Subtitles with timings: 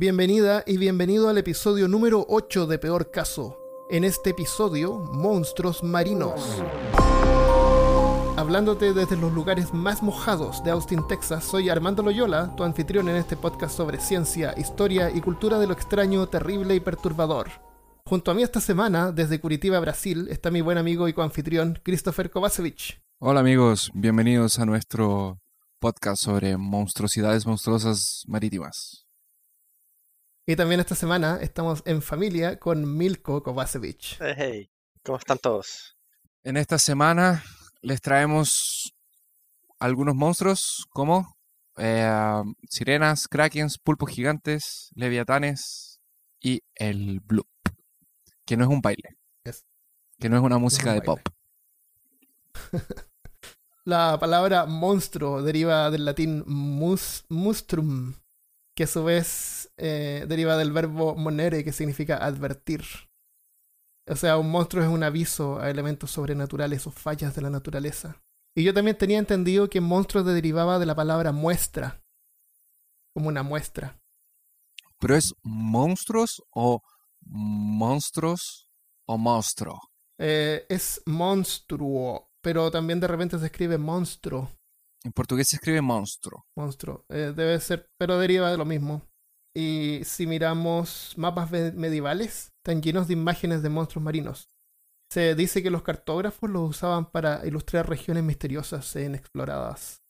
[0.00, 3.58] Bienvenida y bienvenido al episodio número 8 de Peor Caso.
[3.90, 6.40] En este episodio, monstruos marinos.
[8.36, 13.16] Hablándote desde los lugares más mojados de Austin, Texas, soy Armando Loyola, tu anfitrión en
[13.16, 17.48] este podcast sobre ciencia, historia y cultura de lo extraño, terrible y perturbador.
[18.04, 22.30] Junto a mí esta semana, desde Curitiba, Brasil, está mi buen amigo y coanfitrión Christopher
[22.30, 23.02] Kovacevic.
[23.18, 25.40] Hola amigos, bienvenidos a nuestro
[25.80, 29.07] podcast sobre monstruosidades monstruosas marítimas.
[30.48, 34.16] Y también esta semana estamos en familia con Milko Kovacevic.
[34.18, 34.70] Hey,
[35.04, 35.98] ¿cómo están todos?
[36.42, 37.44] En esta semana
[37.82, 38.94] les traemos
[39.78, 41.36] algunos monstruos como
[41.76, 46.00] eh, sirenas, krakens, pulpos gigantes, leviatanes
[46.40, 47.46] y el bloop,
[48.46, 49.18] que no es un baile,
[50.18, 51.20] que no es una música un de pop.
[53.84, 58.14] La palabra monstruo deriva del latín mus, mustrum,
[58.74, 62.82] que a su vez eh, deriva del verbo monere, que significa advertir.
[64.06, 68.20] O sea, un monstruo es un aviso a elementos sobrenaturales o fallas de la naturaleza.
[68.54, 72.02] Y yo también tenía entendido que monstruo derivaba de la palabra muestra,
[73.14, 74.00] como una muestra.
[74.98, 76.82] Pero es monstruos o
[77.20, 78.68] monstruos
[79.06, 79.80] o monstruo.
[80.18, 84.50] Eh, es monstruo, pero también de repente se escribe monstruo.
[85.04, 86.46] En portugués se escribe monstruo.
[86.56, 87.04] monstruo.
[87.08, 89.02] Eh, debe ser, pero deriva de lo mismo.
[89.58, 94.48] Y si miramos mapas medievales, están llenos de imágenes de monstruos marinos.
[95.12, 100.00] Se dice que los cartógrafos los usaban para ilustrar regiones misteriosas e inexploradas.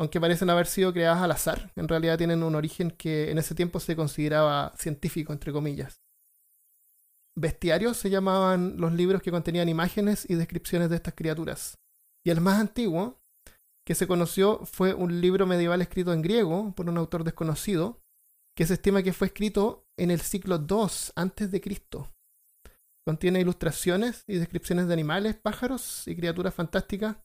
[0.00, 3.54] Aunque parecen haber sido creadas al azar, en realidad tienen un origen que en ese
[3.54, 6.02] tiempo se consideraba científico, entre comillas.
[7.36, 11.78] Bestiarios se llamaban los libros que contenían imágenes y descripciones de estas criaturas.
[12.26, 13.20] Y el más antiguo,
[13.86, 18.00] que se conoció fue un libro medieval escrito en griego por un autor desconocido,
[18.58, 22.12] que se estima que fue escrito en el siglo II antes de Cristo.
[23.06, 27.18] Contiene ilustraciones y descripciones de animales, pájaros y criaturas fantásticas,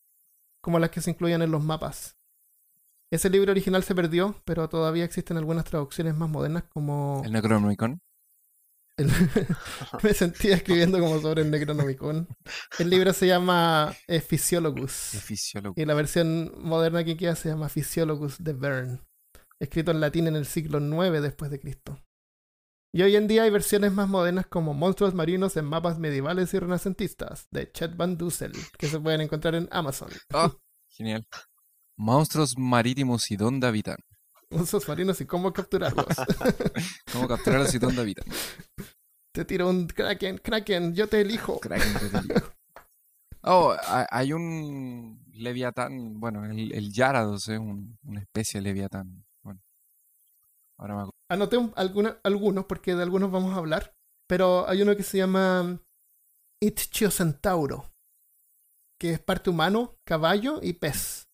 [0.63, 2.19] como las que se incluían en los mapas.
[3.11, 7.23] Ese libro original se perdió, pero todavía existen algunas traducciones más modernas como...
[7.25, 7.99] El Necronomicon.
[8.97, 9.09] el-
[10.03, 12.27] Me sentía escribiendo como sobre el Necronomicon.
[12.77, 15.15] El libro se llama eh, Physiologus.
[15.15, 15.73] El fisiólogo.
[15.81, 18.99] Y la versión moderna que queda se llama Physiologus de Verne,
[19.63, 21.99] escrito en latín en el siglo IX después de Cristo.
[22.95, 26.59] Y hoy en día hay versiones más modernas como Monstruos marinos en mapas medievales y
[26.59, 30.09] renacentistas de Chet Van Dussel, que se pueden encontrar en Amazon.
[30.31, 30.51] Ah,
[30.89, 31.25] genial.
[31.97, 33.97] Monstruos marítimos y dónde habitan.
[34.51, 36.05] Monstruos marinos y cómo capturarlos.
[37.11, 38.25] ¿Cómo capturarlos y dónde habitan?
[39.31, 41.59] te tiro un Kraken, Kraken, yo te elijo.
[41.61, 42.53] Kraken de Delio.
[43.41, 49.25] Oh, ha- hay un leviatán, bueno, el, el Yarados es un- una especie de leviatán.
[50.79, 51.11] Ahora me acuerdo.
[51.29, 53.93] Anoté un- alguna- algunos porque de algunos vamos a hablar,
[54.27, 55.79] pero hay uno que se llama
[56.61, 57.91] Ichthyocentauro,
[58.99, 61.27] que es parte humano, caballo y pez.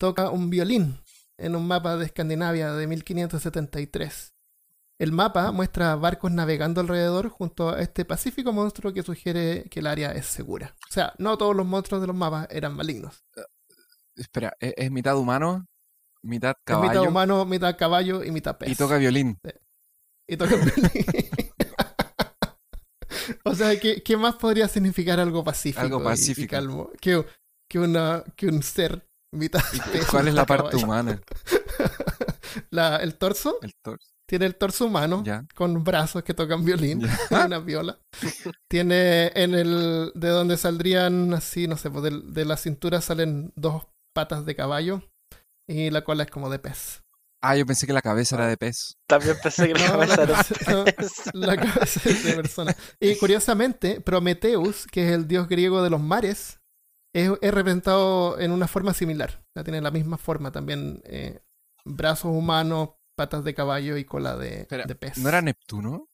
[0.00, 0.98] Toca un violín
[1.38, 4.32] en un mapa de Escandinavia de 1573.
[5.00, 9.86] El mapa muestra barcos navegando alrededor junto a este pacífico monstruo que sugiere que el
[9.88, 10.76] área es segura.
[10.88, 13.24] O sea, no todos los monstruos de los mapas eran malignos.
[14.16, 15.66] Espera, ¿es, es mitad humano,
[16.24, 18.70] mitad Es caballo mitad humano, mitad caballo y mitad pez.
[18.70, 19.38] y toca violín?
[20.28, 20.74] y toca violín.
[23.44, 26.50] o sea, ¿qué, qué más podría significar algo pacífico, Algo y- y pacífico.
[26.50, 26.90] calmo?
[27.00, 27.24] Que,
[27.70, 30.84] que, una, que un ser mitad ¿Y pez, ¿Cuál es la parte caballo.
[30.86, 31.20] humana?
[32.70, 34.08] La- el torso El torso.
[34.28, 35.44] tiene el torso humano Ya.
[35.54, 37.18] con brazos que tocan violín, Ya.
[37.46, 37.98] una viola.
[38.70, 43.52] Tiene en el de donde saldrían así, no sé, pues de, de la cintura salen
[43.56, 45.02] dos patas de caballo
[45.68, 47.00] y la cola es como de pez.
[47.42, 48.96] Ah, yo pensé que la cabeza era de pez.
[49.06, 51.12] También pensé que la No, cabeza era un pez.
[51.34, 52.76] La cabeza es de persona.
[53.00, 56.60] Y curiosamente, Prometheus, que es el dios griego de los mares,
[57.14, 59.42] es, es representado en una forma similar.
[59.42, 61.02] O sea, tiene la misma forma también.
[61.04, 61.40] eh,
[61.84, 65.18] brazos humanos, patas de caballo y cola de, Espera, de pez.
[65.18, 66.08] ¿No era Neptuno?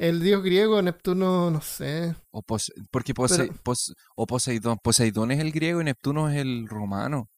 [0.00, 2.16] El dios griego, Neptuno, no sé.
[2.32, 4.78] O Pose- porque Pose- Pero- Pos- o Poseidón.
[4.82, 7.28] Poseidón es el griego y Neptuno es el romano.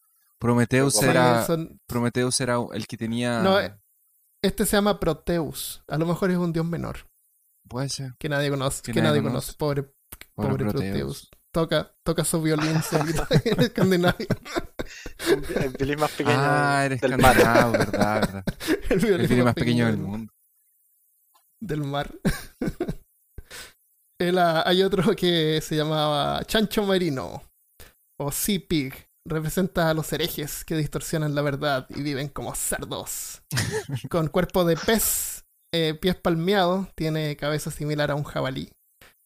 [0.40, 3.40] Prometeus El era, Son- Prometeus era el que tenía...
[3.42, 3.74] No, eh,
[4.44, 5.82] este se llama Proteus.
[5.88, 7.08] A lo mejor es un dios menor.
[7.68, 8.14] Puede ser.
[8.18, 8.82] Que nadie conoce.
[8.82, 9.46] Que, Que nadie nadie conoce.
[9.56, 9.58] conoce.
[9.58, 9.82] Pobre,
[10.34, 10.92] Pobre pobre Proteus.
[10.92, 11.30] Proteus.
[11.52, 14.26] Toca, toca su violín solito en Escandinavia.
[15.56, 17.36] El violín más pequeño Ah, eres del mar.
[17.36, 18.44] escandinavo, verdad, verdad.
[18.90, 20.32] El violín El violín más pequeño del mundo.
[21.60, 22.12] del mar.
[24.20, 27.42] El, ah, hay otro que se llamaba Chancho Marino
[28.18, 33.42] o Sea Pig representa a los herejes que distorsionan la verdad y viven como cerdos.
[34.10, 35.44] Con cuerpo de pez,
[35.74, 38.70] eh, pies palmeados, tiene cabeza similar a un jabalí.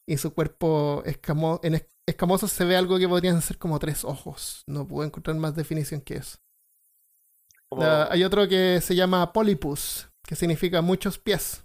[0.09, 4.05] Y su cuerpo escamo en es- escamoso se ve algo que podrían ser como tres
[4.05, 4.65] ojos.
[4.67, 6.39] No puedo encontrar más definición que eso.
[7.77, 11.65] La- hay otro que se llama Polypus, que significa muchos pies.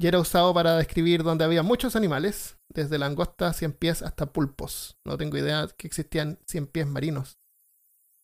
[0.00, 4.98] Y era usado para describir donde había muchos animales, desde langostas, cien pies hasta pulpos.
[5.06, 7.38] No tengo idea que existían cien pies marinos.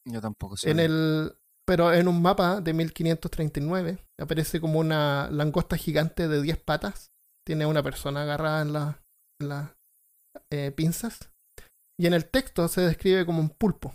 [0.07, 0.71] Yo tampoco sé.
[0.71, 1.33] En el,
[1.67, 7.11] pero en un mapa de 1539 aparece como una langosta gigante de 10 patas.
[7.47, 9.03] Tiene una persona agarrada en la-
[9.41, 9.71] las
[10.51, 11.31] eh, pinzas.
[12.01, 13.95] Y en el texto se describe como un pulpo,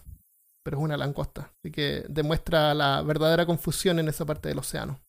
[0.63, 1.53] pero es una langosta.
[1.57, 4.99] Así que demuestra la verdadera confusión en esa parte del océano.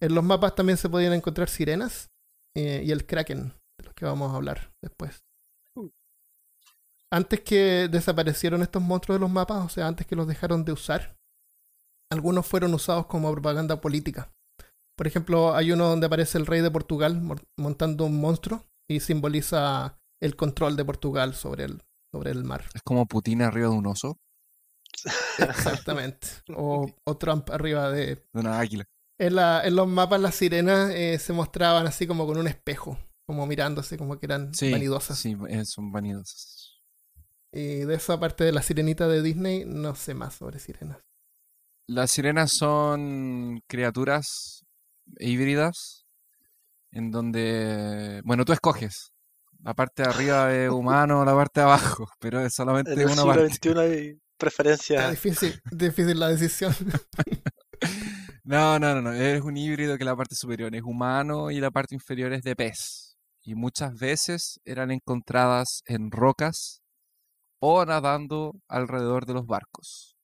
[0.00, 2.08] En los mapas también se podían encontrar sirenas
[2.56, 5.22] eh, y el kraken, de los que vamos a hablar después.
[7.12, 10.72] Antes que desaparecieron estos monstruos de los mapas, o sea, antes que los dejaron de
[10.72, 11.14] usar,
[12.10, 14.32] algunos fueron usados como propaganda política.
[14.96, 17.20] Por ejemplo, hay uno donde aparece el rey de Portugal
[17.58, 21.82] montando un monstruo y simboliza el control de Portugal sobre el,
[22.14, 22.64] sobre el mar.
[22.74, 24.18] Es como Putin arriba de un oso,
[25.38, 26.28] Exactamente.
[26.54, 28.16] O, o Trump arriba de...
[28.16, 28.84] de una águila.
[29.18, 32.98] En, la- en los mapas las sirenas eh, se mostraban así como con un espejo,
[33.26, 35.18] como mirándose, como que eran Sí, vanidosas.
[35.18, 36.61] sí, eh, son vanidosas.
[37.52, 40.98] Y de esa parte de la sirenita de Disney no sé más sobre sirenas.
[41.86, 44.64] Las sirenas son criaturas
[45.18, 46.06] híbridas
[46.90, 49.12] en donde, bueno, tú escoges.
[49.62, 53.00] La parte de arriba es humano o la parte de abajo, pero es solamente en
[53.00, 53.48] el una parte.
[53.48, 55.10] XXI hay Está preferencias.
[55.10, 56.74] difícil, difícil la decisión.
[58.44, 59.12] No, no, no, no.
[59.12, 62.56] Es un híbrido que la parte superior es humano y la parte inferior es de
[62.56, 63.16] pez.
[63.44, 66.81] Y muchas veces eran encontradas en rocas
[67.64, 70.16] o nadando alrededor de los barcos.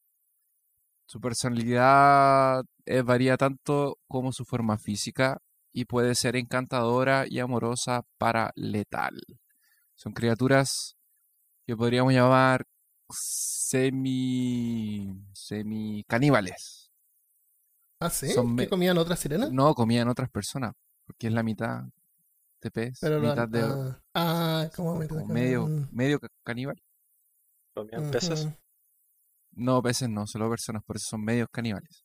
[1.06, 5.38] Su personalidad eh, varía tanto como su forma física
[5.72, 9.14] y puede ser encantadora y amorosa para letal.
[9.94, 10.96] Son criaturas
[11.64, 12.64] que podríamos llamar
[13.08, 16.90] semi semi caníbales.
[18.00, 18.30] Ah, sí.
[18.30, 19.52] Son ¿Que comían otras sirenas?
[19.52, 20.74] No comían otras personas,
[21.06, 21.84] porque es la mitad
[22.62, 26.82] de pez, Pero mitad de ah, ah, ¿cómo me como medio, medio ca- caníbal.
[27.78, 28.48] Comían peces.
[29.52, 32.04] No, peces no, solo personas, por eso son medios caníbales.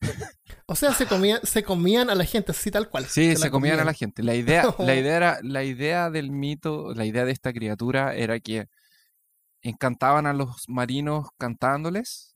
[0.66, 3.04] O sea, se comían, se comían a la gente así tal cual.
[3.04, 4.22] Sí, se, comían a la gente.
[4.22, 8.40] La idea, la idea era, la idea del mito, la idea de esta criatura era
[8.40, 8.66] que
[9.60, 12.34] encantaban a los marinos cantándoles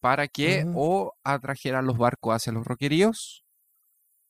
[0.00, 3.44] para que o atrajeran los barcos hacia los roqueríos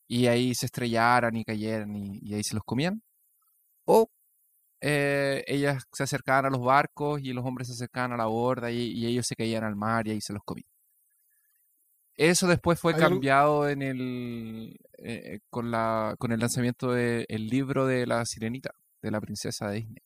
[0.07, 3.03] y ahí se estrellaran y cayeran y, y ahí se los comían.
[3.87, 4.11] O
[4.81, 8.71] eh, ellas se acercaban a los barcos y los hombres se acercaban a la borda
[8.71, 10.69] y, y ellos se caían al mar y ahí se los comían.
[12.17, 17.27] Eso después fue ¿Hay algo- cambiado en el eh, con la con el lanzamiento del
[17.49, 18.71] libro de la Sirenita,
[19.03, 20.03] de la princesa de Disney.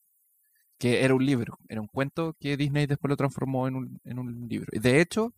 [0.78, 4.18] Que era un libro, era un cuento que Disney después lo transformó en un, en
[4.18, 4.66] un libro.
[4.72, 5.32] Y De hecho,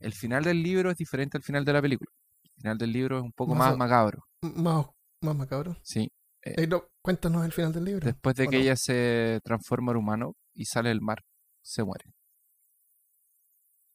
[0.00, 2.10] el final del libro es diferente al final de la película.
[2.44, 4.24] El final del libro es un poco Más más macabro.
[4.40, 4.86] Más,
[5.20, 5.76] más macabro.
[5.82, 6.10] Sí.
[6.46, 8.06] Eh, no, cuéntanos el final del libro.
[8.06, 8.62] Después de ¿o que no?
[8.62, 11.22] ella se transforma en humano y sale del mar,
[11.62, 12.04] se muere.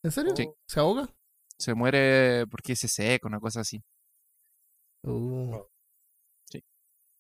[0.04, 0.36] ¿En serio?
[0.36, 0.48] Sí.
[0.68, 1.08] ¿Se ahoga?
[1.58, 3.82] Se muere porque se seca, una cosa así.
[5.04, 5.54] Uh.
[5.56, 5.68] Oh.
[6.50, 6.64] Sí.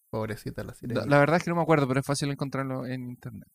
[0.09, 1.05] Pobrecita la La, sirena.
[1.05, 3.47] la verdad es que no me acuerdo, pero es fácil encontrarlo en internet.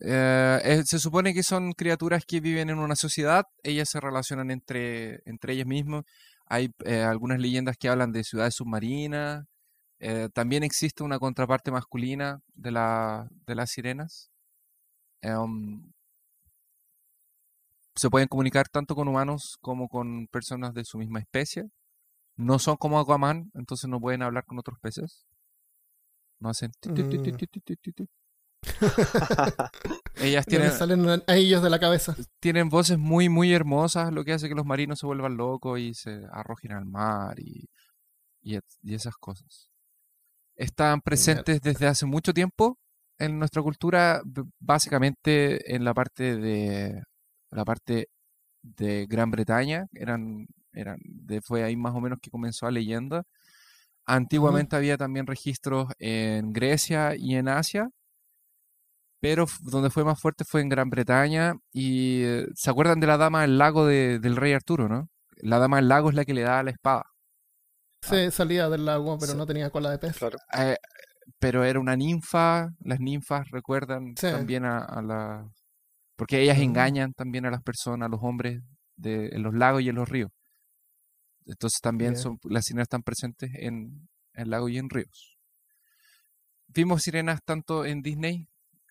[0.00, 4.50] Eh, eh, se supone que son criaturas que viven en una sociedad, ellas se relacionan
[4.50, 6.04] entre, entre ellas mismas.
[6.46, 9.44] Hay eh, algunas leyendas que hablan de ciudades submarinas.
[10.06, 14.30] Eh, también existe una contraparte masculina de, la, de las sirenas.
[15.22, 15.90] Em,
[17.94, 21.70] se pueden comunicar tanto con humanos como con personas de su misma especie.
[22.36, 25.24] No son como Aquaman, entonces no pueden hablar con otros peces.
[26.38, 26.70] No hacen...
[26.86, 26.92] Mm.
[30.16, 32.14] Ellas tienen, le salen a- ellos de la cabeza.
[32.40, 35.94] tienen voces muy, muy hermosas, lo que hace que los marinos se vuelvan locos y
[35.94, 37.70] se arrojen al mar y,
[38.42, 38.58] y
[38.94, 39.70] esas cosas.
[40.56, 42.78] Están presentes desde hace mucho tiempo
[43.18, 44.22] en nuestra cultura,
[44.60, 47.02] básicamente en la parte de
[47.50, 48.08] la parte
[48.62, 50.98] de Gran Bretaña, eran, eran,
[51.42, 53.22] fue ahí más o menos que comenzó la leyenda.
[54.06, 57.88] Antiguamente había también registros en Grecia y en Asia,
[59.20, 61.54] pero donde fue más fuerte fue en Gran Bretaña.
[61.72, 65.08] Y eh, ¿se acuerdan de la dama del lago de- del rey Arturo, no?
[65.36, 67.04] La dama del lago es la que le da la espada.
[68.08, 69.38] Se salía del agua, pero Sí.
[69.38, 70.16] no tenía cola de pez.
[70.18, 70.38] Claro.
[70.58, 70.76] Eh,
[71.38, 72.68] pero era una ninfa.
[72.80, 74.26] Las ninfas recuerdan Sí.
[74.30, 75.48] también a, a la-
[76.16, 76.62] Porque ellas Ah.
[76.62, 78.62] engañan también a las personas, a los hombres,
[78.96, 80.30] de, en los lagos y en los ríos.
[81.46, 85.36] Entonces también son, las sirenas están presentes en, en lagos y en ríos.
[86.68, 88.46] Vimos sirenas tanto en Disney,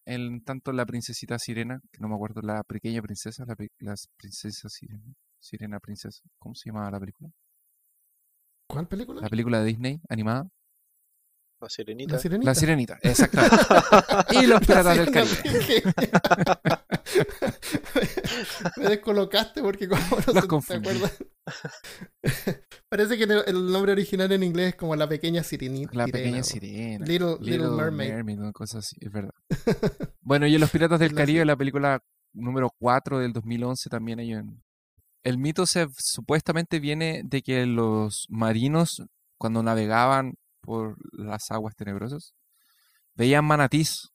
[0.05, 4.67] en tanto la princesita sirena, que no me acuerdo, la pequeña princesa, la, la princesa
[4.69, 7.29] sirena, sirena princesa, ¿cómo se llamaba la película?
[8.73, 9.21] ¿Cuál película?
[9.21, 10.47] La película de Disney animada.
[11.61, 12.17] La La sirenita.
[12.19, 12.49] sirenita.
[12.49, 13.65] La sirenita, exactamente.
[14.41, 15.83] y los piratas del Caribe.
[18.77, 20.73] Me descolocaste porque como no Los se-.
[20.73, 21.23] ¿te acuerdas?
[22.89, 25.91] Parece que el, el nombre original en inglés es como la pequeña sirenita.
[25.93, 27.05] La pequeña o sirena.
[27.05, 28.39] Little, Little Mermaid.
[28.39, 29.31] una cosa así, es verdad.
[30.21, 31.99] Bueno, y en Los Piratas del La Caribe, la película
[32.33, 34.61] número 4 del 2011 también hay un...
[35.23, 39.03] El mito se, supuestamente viene de que los marinos,
[39.37, 42.33] cuando navegaban por las aguas tenebrosas,
[43.15, 44.09] veían manatís.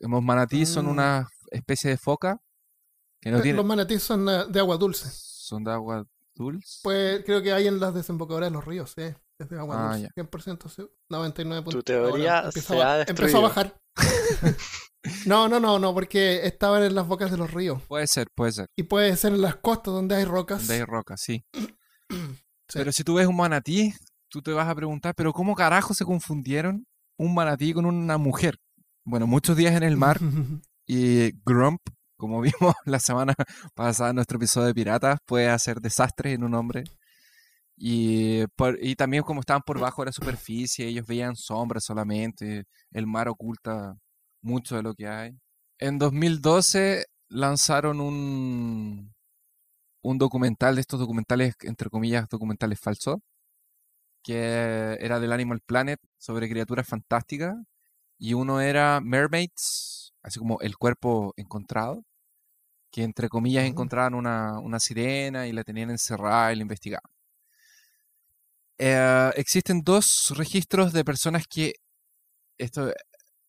[0.00, 0.90] Los manatís son Mm.
[0.90, 2.40] una especie de foca
[3.20, 3.66] que no Los tienen...
[3.66, 5.08] manatís son eh, de agua dulce.
[5.12, 6.80] Son de agua dulce.
[6.82, 9.02] Pues creo que hay en las desembocadoras de los ríos, sí.
[9.38, 10.10] Es de agua Ah, dulce.
[10.14, 10.94] 100% seguro.
[11.08, 11.70] 99.
[11.70, 13.42] Tu teoría ahora empezó se a- ha Empezó a destruido.
[13.42, 13.76] bajar.
[15.26, 17.82] no, no, no, no, porque estaban en las bocas de los ríos.
[17.88, 18.66] Puede ser, puede ser.
[18.76, 20.60] Y puede ser en las costas donde hay rocas.
[20.66, 21.44] Donde hay rocas, sí.
[22.72, 22.78] Sí.
[22.78, 23.92] Pero si tú ves un manatí,
[24.28, 28.58] tú te vas a preguntar, ¿pero cómo carajo se confundieron un manatí con una mujer?
[29.04, 30.20] Bueno, muchos días en el mar
[30.86, 31.80] y Grump,
[32.16, 33.34] como vimos la semana
[33.74, 36.84] pasada en nuestro episodio de Piratas, puede hacer desastres en un hombre.
[37.76, 42.64] Y, por- y también como estaban por bajo de la superficie, ellos veían sombras solamente,
[42.92, 43.94] el mar oculta
[44.42, 45.38] mucho de lo que hay.
[45.78, 49.14] En 2012 lanzaron un,
[50.02, 53.16] un documental de estos documentales, entre comillas, documentales falsos,
[54.22, 57.56] que era del Animal Planet sobre criaturas fantásticas.
[58.18, 62.04] Y uno era Mermaids, así como el cuerpo encontrado,
[62.90, 67.10] que entre comillas encontraban una, una sirena y la tenían encerrada y la investigaban.
[68.78, 71.74] Eh, existen dos registros de personas que
[72.58, 72.92] esto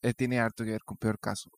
[0.02, 1.50] eh, tiene harto que ver con peor caso.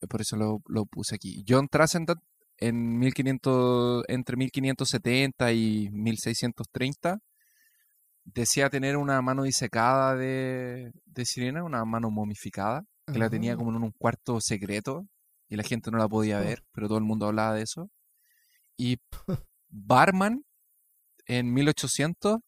[0.00, 1.44] eh, Por eso lo, lo puse aquí.
[1.48, 2.20] John Trasendant
[2.58, 7.18] en 1500, entre 1570 y 1630
[8.24, 13.56] decía tener una mano disecada de, de sirena, una mano momificada, que la tenía Ah.
[13.56, 15.06] como en un cuarto secreto
[15.48, 16.42] y la gente no la podía Ah.
[16.42, 17.90] ver, pero todo el mundo hablaba de eso.
[18.78, 18.96] Y
[19.68, 20.44] Barman
[21.26, 22.38] en 1800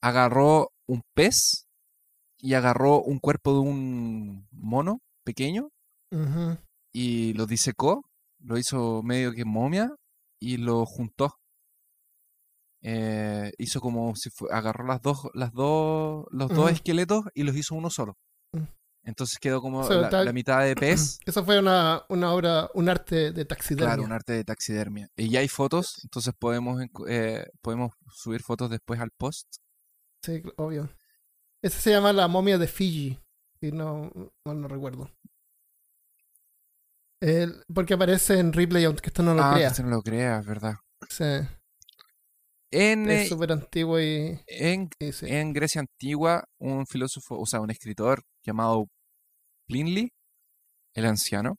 [0.00, 1.66] agarró un pez
[2.42, 5.70] y agarró un cuerpo de un mono pequeño
[6.92, 8.02] y lo disecó,
[8.40, 9.90] lo hizo medio que momia
[10.40, 11.38] y lo juntó.
[12.82, 17.56] Eh, hizo como si fue, agarró las dos, las dos, los dos esqueletos y los
[17.56, 18.16] hizo uno solo.
[18.52, 18.64] Mm.
[19.04, 21.18] Entonces quedó como O sea, la, tal- la mitad de pez.
[21.26, 23.94] Esa fue una, una obra, un arte de taxidermia.
[23.94, 25.08] Claro, un arte de taxidermia.
[25.16, 29.46] Y ya hay fotos, entonces podemos, eh, podemos subir fotos después al post.
[30.24, 30.88] Sí, obvio.
[31.62, 33.18] Ese se llama la momia de Fiji.
[33.60, 34.10] Si no,
[34.44, 35.10] no lo recuerdo.
[37.20, 39.68] El- porque aparece en Ripley, aunque esto no lo ah, que crea.
[39.70, 40.74] usted no lo crea, es verdad.
[41.08, 41.24] Sí,
[42.72, 45.26] En, eh, es súper antiguo y, en, y sí.
[45.28, 48.86] en Grecia antigua, un filósofo, o sea, un escritor llamado
[49.68, 50.08] Plinly,
[50.94, 51.56] el anciano,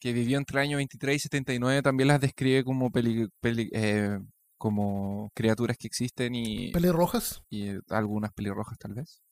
[0.00, 4.18] que vivió entre el año 23 y 79, también las describe como, peli- peli- eh,
[4.58, 7.42] como criaturas que existen y, ¿Pelirrojas?
[7.50, 9.22] y algunas pelirrojas tal vez.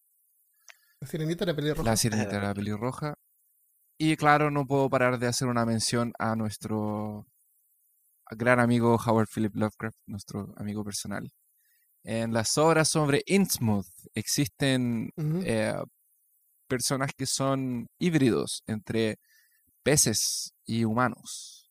[1.00, 1.90] ¿La sirenita era pelirroja?
[1.90, 3.14] La sirenita era pelirroja.
[3.98, 7.26] Y claro, no puedo parar de hacer una mención a nuestro
[8.30, 11.30] gran amigo Howard Philip Lovecraft, nuestro amigo personal.
[12.02, 15.74] En las obras sobre Innsmouth existen eh,
[16.68, 19.18] personas que son híbridos entre
[19.82, 21.63] peces y humanos.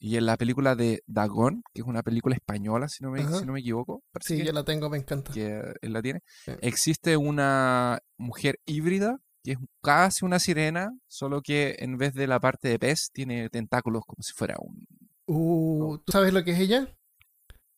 [0.00, 3.46] Y en la película de Dagón, que es una película española, si no me, si
[3.46, 5.32] no me equivoco, Sí, que- yo la tengo, me encanta.
[5.32, 6.20] que él la tiene.
[6.44, 6.52] Sí.
[6.60, 12.40] Existe una mujer híbrida que es casi una sirena, solo que en vez de la
[12.40, 14.86] parte de pez tiene tentáculos como si fuera un...
[15.26, 16.88] Uh, ¿Tú sabes lo que es ella?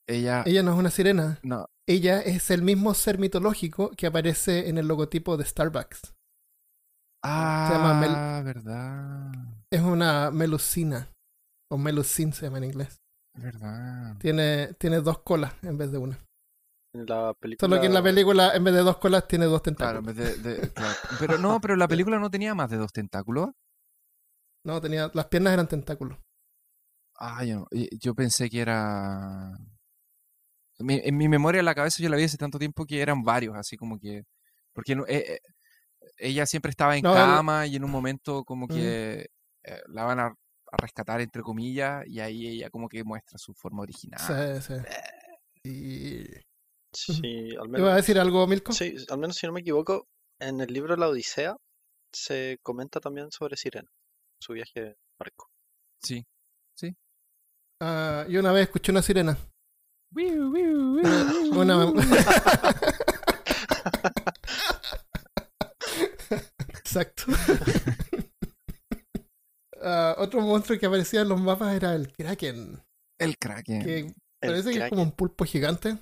[0.09, 0.45] Ella...
[0.47, 1.41] Ella no es una sirena.
[1.43, 6.15] No, Ella es el mismo ser mitológico que aparece en el logotipo de Starbucks.
[7.25, 9.33] llama Mel- ah, verdad,
[9.71, 11.11] Es una melusina.
[11.71, 12.97] O melusine se llama en inglés.
[13.35, 14.17] verdad.
[14.19, 16.19] Tiene, tiene dos colas en vez de una.
[16.95, 17.69] En la película.
[17.69, 20.09] Solo que en la película, en vez de dos colas, tiene dos Claro, tentáculos.
[20.09, 20.95] en vez de, de- claro.
[21.19, 23.51] Pero no, pero la película no tenía más de dos tentáculos.
[24.65, 26.19] No, tenía, las piernas eran tentáculos.
[27.19, 27.67] Ah, yo,
[28.01, 29.53] yo pensé que era...
[30.79, 33.23] Mi- en mi memoria, en la cabeza, yo la vi hace tanto tiempo que eran
[33.23, 34.23] varios, así como que...
[34.73, 35.39] Porque no- eh, eh,
[36.19, 38.69] ella siempre estaba en No, el- cama y en un momento como Mm.
[38.69, 39.27] que
[39.65, 40.35] eh, la van a
[40.71, 44.21] a rescatar, entre comillas, y ahí ella como que muestra su forma original.
[44.21, 44.75] Sí, sí.
[45.65, 46.25] Y...
[46.93, 48.73] Sí, al ¿Te menos, iba a decir algo, Milko?
[48.73, 50.07] sí, al menos si no me equivoco,
[50.41, 51.55] en el libro La Odisea
[52.11, 53.91] se comenta también sobre Sirena,
[54.41, 55.51] su viaje en barco.
[56.03, 56.25] Sí.
[57.83, 59.37] Ah, yo una vez escuché una sirena.
[60.15, 61.93] Wiu, wiu, wiu, Una...
[66.69, 67.25] Exacto.
[69.89, 72.83] Ah, otro monstruo que aparecía en los mapas era el Kraken,
[73.21, 73.81] El Kraken.
[73.83, 75.97] que El parece que es como un pulpo gigante,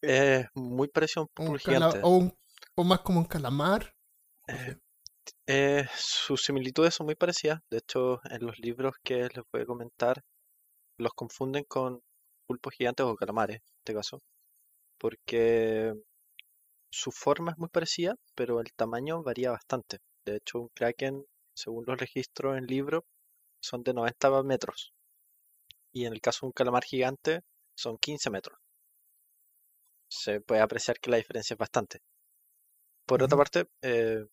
[0.00, 2.00] es muy parecido a un pulpo gigante.
[2.02, 2.34] o, un-
[2.76, 3.92] o más como un calamar.
[4.46, 4.76] Eh,
[5.48, 7.60] eh, sus similitudes son muy parecidas.
[7.70, 10.22] De hecho, en los libros que les voy a comentar,
[10.98, 12.00] los confunden con
[12.46, 14.20] pulpos gigantes o calamares, en este caso,
[14.98, 15.94] porque
[16.92, 19.98] su forma es muy parecida, pero el tamaño varía bastante.
[20.24, 21.24] De hecho, un kraken,
[21.54, 23.04] según los registros en libro,
[23.64, 24.92] son de 90 metros.
[25.92, 27.42] Y en el caso de un calamar gigante,
[27.76, 28.58] son 15 metros.
[30.08, 32.00] Se puede apreciar que la diferencia es bastante.
[33.06, 34.24] Por otra parte, eh,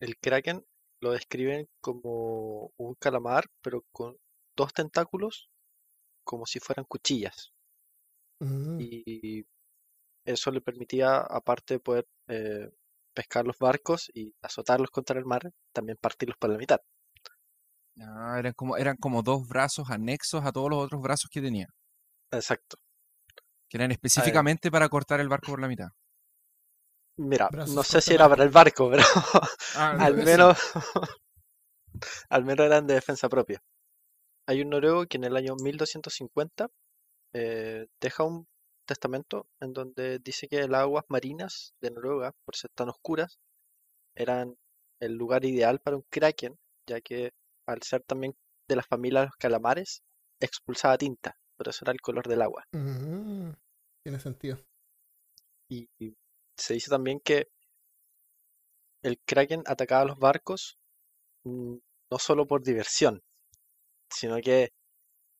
[0.00, 0.64] el kraken
[1.00, 4.16] lo describen como un calamar, pero con
[4.56, 5.50] dos tentáculos
[6.24, 7.52] como si fueran cuchillas.
[8.40, 8.78] Mm.
[8.80, 9.46] Y
[10.24, 12.70] eso le permitía, aparte de poder eh,
[13.14, 16.80] pescar los barcos y azotarlos contra el mar, también partirlos por la mitad.
[18.00, 21.68] Ah, eran como, eran como dos brazos anexos a todos los otros brazos que tenía.
[22.32, 22.76] Exacto.
[23.68, 25.88] Que eran específicamente para cortar el barco por la mitad.
[27.16, 29.04] Mira, Brazos no sé si era para el barco, pero
[29.76, 30.58] Ah, al menos,
[32.28, 33.62] al menos eran de defensa propia.
[34.46, 36.68] Hay un noruego que en el año 1250
[37.34, 38.46] eh, deja un
[38.86, 43.38] testamento en donde dice que las aguas marinas de Noruega, por ser tan oscuras,
[44.14, 44.56] eran
[45.00, 47.32] el lugar ideal para un kraken, ya que
[47.66, 48.34] al ser también
[48.68, 50.02] de la familia de los calamares,
[50.40, 52.64] expulsaba tinta, por eso era el color del agua.
[52.72, 53.52] Mm.
[54.02, 54.58] Tiene sentido.
[55.68, 56.14] Y, y
[56.56, 57.48] se dice también que
[59.02, 60.78] el kraken atacaba a los barcos
[61.44, 61.76] mm,
[62.10, 63.22] no solo por diversión,
[64.10, 64.72] sino que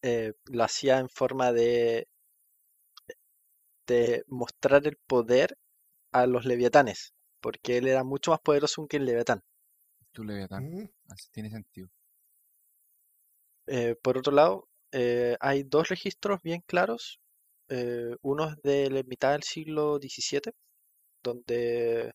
[0.02, 2.08] eh, lo hacía en forma de,
[3.86, 5.56] de mostrar el poder
[6.12, 9.42] a los leviatanes, porque él era mucho más poderoso que el leviatán.
[10.12, 10.64] Tú Leviatán.
[10.64, 10.90] Mm.
[11.08, 11.88] Así tiene sentido.
[13.66, 17.20] Eh, por otro lado, eh, hay dos registros bien claros.
[17.68, 20.52] eh, uno es de la mitad del siglo XVII,
[21.24, 22.12] donde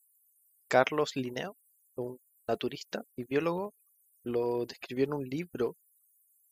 [0.70, 1.58] Carlos Linneo,
[1.98, 3.74] un naturista y biólogo,
[4.26, 5.76] lo describió en un libro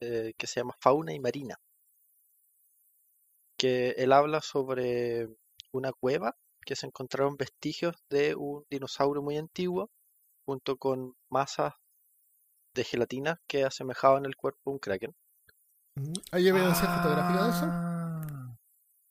[0.01, 1.57] eh, que se llama Fauna y Marina,
[3.57, 5.27] que él habla sobre
[5.71, 9.89] una cueva que se encontraron vestigios de un dinosaurio muy antiguo,
[10.45, 11.73] junto con masas
[12.77, 15.13] de gelatina que asemejaban el cuerpo un kraken.
[15.95, 16.13] Mm.
[16.31, 17.65] ¿Hay evidencia fotográfica de eso?
[17.69, 18.55] Ah,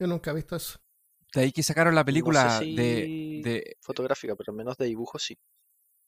[0.00, 0.78] Yo nunca he visto eso.
[1.34, 4.76] De ahí que sacaron la No sé película si de, de- fotográfica, pero al menos
[4.78, 5.36] de dibujo sí.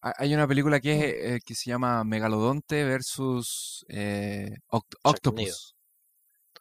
[0.03, 1.01] ha- Hay una película que, Mm.
[1.03, 4.97] es, eh, que se llama Megalodonte versus eh, Oct-.
[5.03, 5.75] Octopus.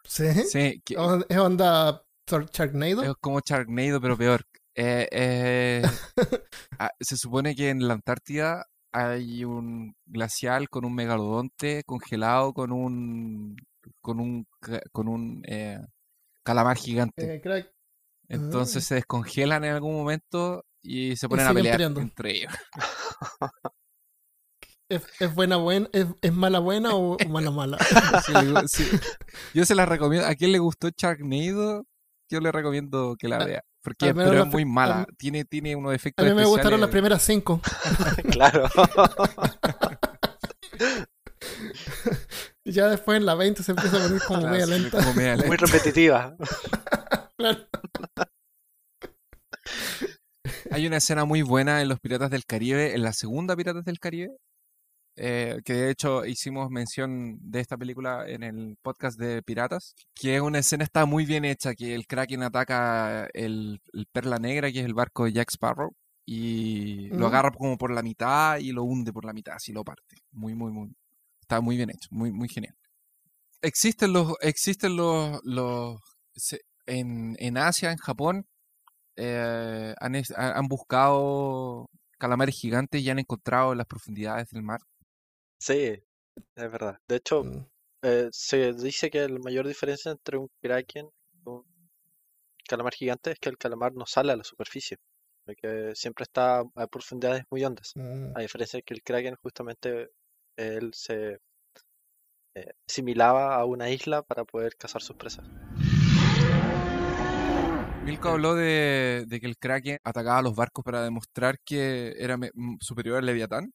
[0.04, 0.34] ¿Sí?
[0.46, 2.04] Sí, que ¿O- ¿Es onda
[2.52, 3.04] Sharknado?
[3.04, 4.42] es como Sharknado, pero peor.
[4.76, 5.82] Eh, eh,
[6.80, 12.71] ah, se supone que en la Antártida hay un glacial con un megalodonte congelado con
[12.71, 13.56] un
[14.02, 14.47] con un
[14.91, 15.80] con un eh,
[16.43, 17.36] calamar gigante.
[17.36, 17.71] Eh, crack.
[18.30, 18.88] Entonces ah.
[18.88, 22.02] se descongelan en algún momento y se ponen a pelear peleando.
[22.02, 22.54] entre ellos.
[24.89, 25.89] ¿Es, es buena buena?
[25.91, 27.78] ¿Es, es mala buena o, mala mala?
[28.26, 28.34] Sí,
[28.67, 28.97] sí.
[29.54, 30.28] Yo se la recomiendo.
[30.28, 31.86] ¿A quien le gustó Sharknado?
[32.30, 33.63] Yo le recomiendo que la A- vea.
[33.88, 35.02] Porque pero es muy mala.
[35.04, 37.62] al- Tiene, tiene unos A efectos mí me gustaron las primeras cinco.
[38.32, 38.67] claro.
[42.65, 44.97] Y ya después en la 20 se empieza a poner como Claro, media lenta.
[44.97, 45.65] como media Muy lenta.
[45.65, 46.36] repetitiva.
[47.38, 47.67] Claro.
[50.71, 54.00] Hay una escena muy buena en Los Piratas del Caribe, en la segunda Piratas del
[54.00, 54.36] Caribe,
[55.18, 60.36] eh, que de hecho hicimos mención de esta película en el podcast de Piratas, que
[60.36, 64.72] es una escena está muy bien hecha, que el Kraken ataca el, el Perla Negra,
[64.72, 65.92] que es el barco de Jack Sparrow,
[66.26, 67.30] y lo Mm.
[67.30, 70.18] agarra como por la mitad y lo hunde por la mitad, así lo parte.
[70.32, 70.96] Muy, muy, muy.
[71.42, 72.76] Está muy bien hecho, muy, muy genial.
[73.62, 76.00] Existen los, existen los, los
[76.86, 78.46] en, en Asia, en Japón,
[79.16, 84.80] eh, han, han buscado calamares gigantes y han encontrado en las profundidades del mar.
[85.60, 85.74] Sí,
[86.56, 87.00] es verdad.
[87.08, 87.65] De hecho, Mm.
[88.04, 91.63] eh, se dice que la mayor diferencia entre un kraken y un
[92.67, 94.98] calamar gigante es que el calamar no sale a la superficie,
[95.46, 97.93] porque siempre está a profundidades muy hondas.
[97.96, 98.36] Mm.
[98.36, 100.10] A diferencia de que el kraken justamente
[100.58, 101.39] él se
[102.56, 105.46] eh, asimilaba a una isla para poder cazar sus presas.
[108.02, 112.38] Milko habló de, de que el Kraken atacaba a los barcos para demostrar que era
[112.38, 113.72] me- m- superior al Leviatán.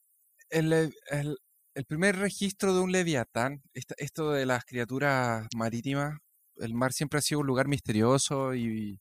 [0.48, 1.36] El, le- el-
[1.74, 6.18] el primer registro de un Leviatán, esto de las criaturas marítimas,
[6.56, 9.00] el mar siempre ha sido un lugar misterioso y,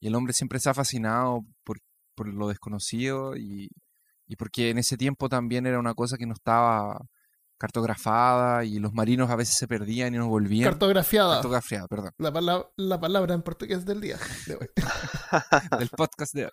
[0.00, 1.78] y el hombre siempre se ha fascinado por,
[2.14, 3.68] por lo desconocido y,
[4.26, 6.98] y porque en ese tiempo también era una cosa que no estaba
[7.58, 10.64] cartografada y los marinos a veces se perdían y no volvían.
[10.68, 11.34] Cartografiada.
[11.36, 12.10] Cartografiada, perdón.
[12.18, 14.18] La, pala- la palabra en portugués del día.
[14.46, 14.68] de hoy.
[15.78, 16.50] Del podcast de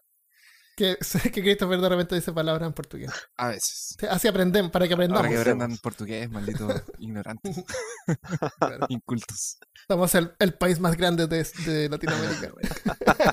[0.80, 3.12] que, sé que Christopher de repente dice palabras en portugués.
[3.38, 3.98] a veces.
[4.10, 5.22] Así aprenden, para que aprendamos.
[5.24, 7.64] Para que aprendan portugués, malditos ignorantes,
[8.60, 8.86] Claro.
[8.90, 12.54] incultos Somos el, el país más grande de, de Latinoamérica.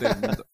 [0.00, 0.46] del mundo.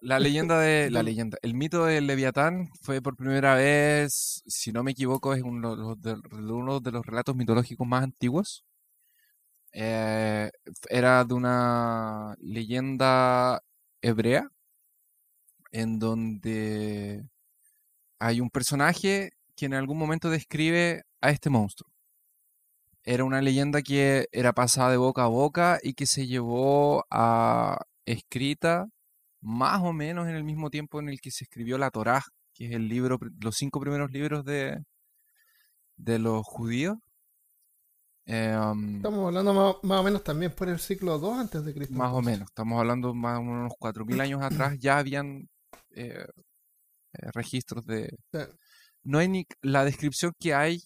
[0.00, 4.82] La leyenda de la leyenda, el mito del Leviatán fue por primera vez, si no
[4.82, 8.64] me equivoco, es uno de los, de- de uno de los relatos mitológicos más antiguos.
[9.74, 10.50] Eh,
[10.90, 13.62] era de una leyenda
[14.02, 14.48] hebrea
[15.72, 17.24] en donde
[18.20, 21.90] hay un personaje que en algún momento describe a este monstruo.
[23.04, 27.78] Era una leyenda que era pasada de boca a boca y que se llevó a
[28.06, 28.86] escrita
[29.40, 32.22] más o menos en el mismo tiempo en el que se escribió la Torá,
[32.54, 34.84] que es el libro, los cinco primeros libros de,
[35.96, 36.96] de los judíos.
[38.26, 41.74] Eh, um, Estamos hablando más, más o menos también por el siglo II antes de
[41.74, 41.94] Cristo.
[41.94, 45.48] más o menos, estamos hablando más o menos unos 4.000 años atrás, ya habían
[45.94, 46.24] eh,
[47.14, 48.16] eh, registros de...
[49.04, 49.46] No hay ni...
[49.62, 50.82] La descripción que hay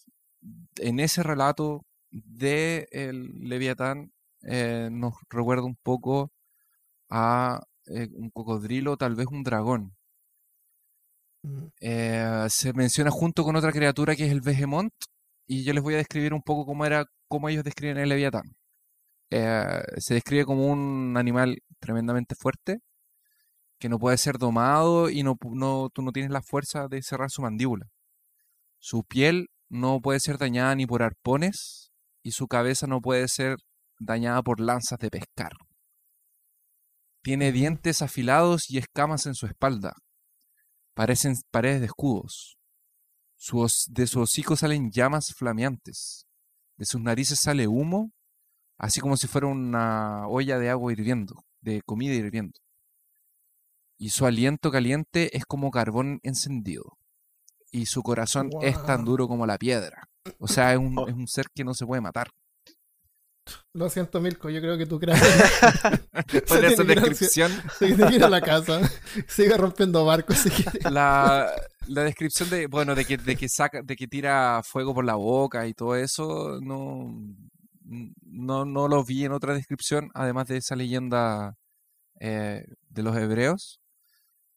[0.76, 6.32] en ese relato de el Leviatán eh, nos recuerda un poco
[7.10, 9.96] a eh, un cocodrilo, tal vez un dragón.
[11.42, 11.66] Mm.
[11.80, 14.92] Eh, se menciona junto con otra criatura que es el Behemoth
[15.46, 18.44] y yo les voy a describir un poco cómo era, cómo ellos describen el Leviatán.
[19.30, 22.78] Se describe como un animal tremendamente fuerte
[23.78, 27.30] que no puede ser domado y no, no, tú no tienes la fuerza de cerrar
[27.30, 27.86] su mandíbula.
[28.78, 31.90] Su piel no puede ser dañada ni por arpones
[32.22, 33.56] y su cabeza no puede ser
[33.98, 35.52] dañada por lanzas de pescar.
[37.22, 39.94] Tiene dientes afilados y escamas en su espalda.
[40.94, 42.56] Parecen paredes de escudos.
[43.36, 46.26] Su de su hocico salen llamas flameantes.
[46.76, 48.12] De sus narices sale humo,
[48.78, 52.58] así como si fuera una olla de agua hirviendo, de comida hirviendo.
[53.98, 56.98] Y su aliento caliente es como carbón encendido.
[57.72, 60.08] Y su corazón es tan duro como la piedra.
[60.38, 61.08] O sea, es un, Oh.
[61.08, 62.28] es un ser que no se puede matar.
[63.74, 65.22] Lo siento, Milko, yo creo que tu cráneo
[66.48, 67.52] Podría tiene ser que ir a- descripción.
[67.78, 68.80] se tiene que ir a la casa.
[69.28, 70.44] Sigue rompiendo barcos.
[70.90, 71.52] La,
[71.86, 75.14] la descripción de, bueno, de que, de que saca, de que tira fuego por la
[75.14, 77.14] boca y todo eso, no,
[77.84, 81.54] no, no lo vi en otra descripción, además de esa leyenda
[82.20, 83.78] eh, de los hebreos.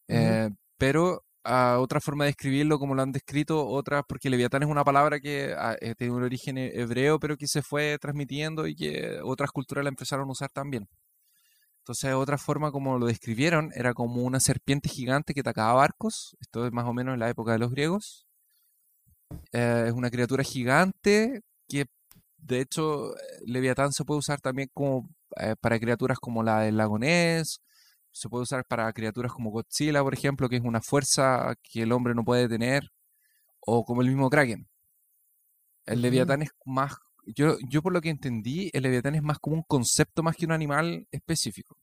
[0.10, 4.70] Eh, pero ah, otra forma de describirlo, como lo han descrito, otra, porque Leviatán es
[4.70, 8.68] una palabra que ah, eh, tiene un origen he- hebreo, pero que se fue transmitiendo
[8.68, 10.90] y que otras culturas la empezaron a usar también.
[11.82, 16.38] Entonces, otra forma como lo describieron era como una serpiente gigante que atacaba barcos.
[16.42, 18.28] Esto es más o menos en la época de los griegos.
[19.52, 21.86] Eh, es una criatura gigante que,
[22.38, 23.14] de hecho,
[23.46, 25.10] Leviatán se puede usar también como
[25.62, 27.62] para criaturas como la del lago Ness.
[28.12, 31.92] Se puede usar para criaturas como Godzilla, por ejemplo, que es una fuerza que el
[31.92, 32.92] hombre no puede tener.
[33.60, 34.68] O como el mismo Kraken.
[35.86, 36.02] El.
[36.02, 36.98] Leviatán es más
[37.36, 40.46] yo, yo por lo que entendí, el Leviatán es más como un concepto más que
[40.46, 41.78] un animal específico.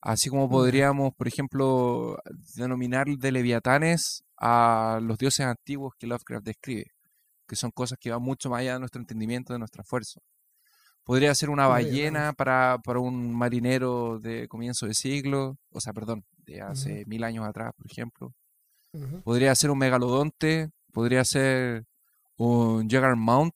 [0.00, 2.18] Así como podríamos, por ejemplo,
[2.54, 6.92] denominar de Leviatanes a los dioses antiguos que Lovecraft describe,
[7.46, 10.20] que son cosas que van mucho más allá de nuestro entendimiento, de nuestra fuerza.
[11.08, 16.26] Podría ser una ballena para, para un marinero de comienzo de siglo, o sea, perdón,
[16.44, 18.34] de hace mil años atrás, por ejemplo.
[19.24, 21.86] Podría ser un megalodonte, podría ser
[22.36, 23.54] un Juggermount,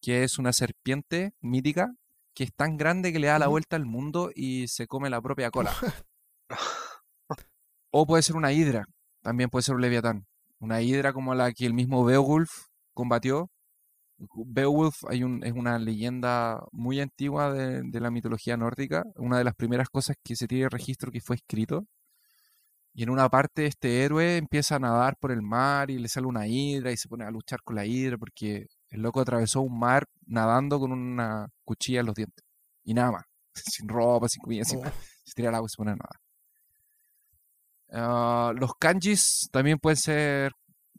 [0.00, 1.94] que es una serpiente mítica
[2.32, 5.20] que es tan grande que le da la vuelta al mundo y se come la
[5.20, 5.74] propia cola.
[7.90, 8.86] O puede ser una hidra,
[9.20, 10.26] también puede ser un leviatán.
[10.58, 13.50] Una hidra como la que el mismo Beowulf combatió.
[14.18, 19.44] Beowulf hay un- es una leyenda muy antigua de, de la mitología nórdica, una de
[19.44, 21.86] las primeras cosas que se tiene registro que fue escrito.
[22.94, 26.26] Y en una parte este héroe empieza a nadar por el mar y le sale
[26.26, 29.78] una hidra y se pone a luchar con la hidra porque el loco atravesó un
[29.78, 32.44] mar nadando con una cuchilla en los dientes.
[32.82, 33.24] Y nada más.
[33.54, 34.90] Sin ropa, sin comida, sin Oh.
[35.24, 36.20] se tira al agua y se pone a nadar.
[37.90, 40.52] Ah, los kanjis también pueden ser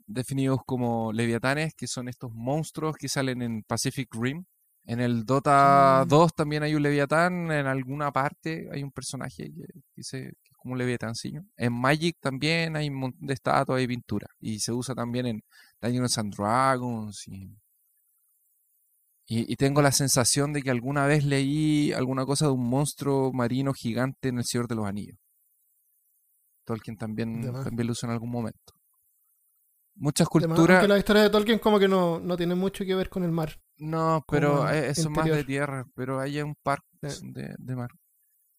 [0.09, 4.45] definidos como leviatanes, que son estos monstruos que salen en Pacific Rim.
[4.85, 6.09] En el Dota Mm.
[6.09, 10.57] 2 también hay un leviatán, en alguna parte hay un personaje que dice que es
[10.57, 11.43] como un leviatancillo.
[11.57, 14.31] En Magic también hay un montón de estatuas y pinturas.
[14.39, 15.43] Y se usa también en
[15.81, 17.27] Dungeons and Dragons.
[17.27, 17.55] Y,
[19.27, 23.31] y, y tengo la sensación de que alguna vez leí alguna cosa de un monstruo
[23.31, 25.19] marino gigante en El Señor de los Anillos.
[26.65, 28.73] Tolkien también, también lo usa en algún momento.
[30.01, 30.77] Muchas Además, culturas.
[30.79, 33.31] aunque la historia de Tolkien como que no, no tiene mucho que ver con el
[33.31, 33.59] mar.
[33.77, 37.31] No, pero eh, eso es más de tierra, pero hay un par Sí.
[37.31, 37.89] de, de mar.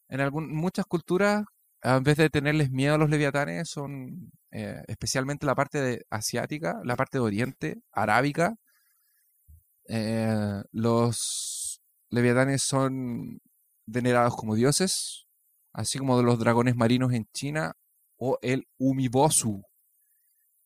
[0.09, 1.45] En algún, muchas culturas,
[1.83, 6.81] en vez de tenerles miedo a los leviatanes, son eh, especialmente la parte de asiática,
[6.85, 8.55] la parte de Oriente, arábica.
[9.89, 13.41] eh, los leviatanes son
[13.87, 15.27] venerados como dioses,
[15.73, 17.75] así como los dragones marinos en China
[18.17, 19.63] o el Umibosu,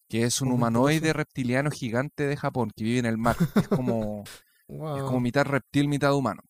[0.08, 3.36] que es un humanoide reptiliano gigante de Japón que vive en el mar.
[3.56, 4.24] Es como
[4.68, 6.42] es como mitad reptil, mitad humano.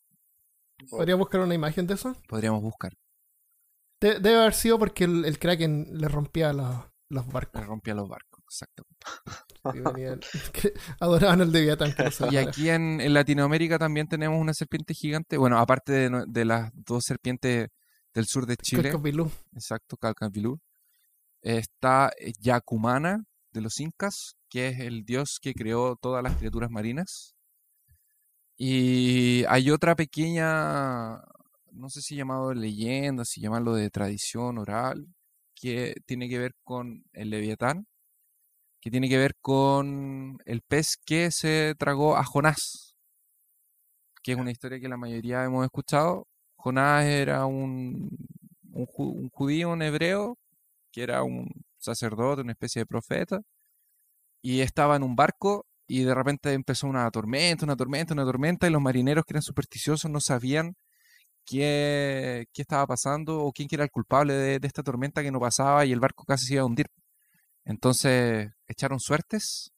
[0.90, 2.14] ¿Podría buscar una imagen de eso?
[2.28, 2.92] Podríamos buscar.
[4.00, 6.76] De- debe haber sido porque el, el Kraken le rompía los,
[7.08, 7.66] los Le barcos.
[7.66, 8.84] rompía los barcos, exacto.
[9.72, 10.20] y venían-
[10.52, 15.38] que adoraban no se Y aquí en, en Latinoamérica también tenemos una serpiente gigante.
[15.38, 17.68] Bueno, aparte de, las dos serpientes
[18.12, 19.30] del sur de Chile, Calcapilú.
[19.54, 20.60] exacto, Calcavilú,
[21.40, 26.70] está eh, Yacumana de los incas, que es el dios que creó todas las criaturas
[26.70, 27.34] marinas.
[28.56, 31.16] Y hay otra pequeña,
[31.72, 35.06] no sé si llamado leyenda, si llamarlo de tradición oral,
[35.54, 37.86] que tiene que ver con el leviatán,
[38.80, 42.96] que tiene que ver con el pez que se tragó a Jonás,
[44.22, 46.26] que es una historia que la mayoría hemos escuchado.
[46.56, 48.10] Jonás era un,
[48.72, 50.38] un, un judío, un hebreo,
[50.92, 53.40] que era un sacerdote, una especie de profeta,
[54.42, 58.66] y estaba en un barco y de repente empezó una tormenta, una tormenta, una tormenta,
[58.66, 60.76] y los marineros que eran supersticiosos no sabían
[61.44, 65.40] qué, qué estaba pasando o quién era el culpable de, de esta tormenta que no
[65.40, 66.86] pasaba y el barco casi se iba a hundir.
[67.64, 69.72] Entonces echaron suertes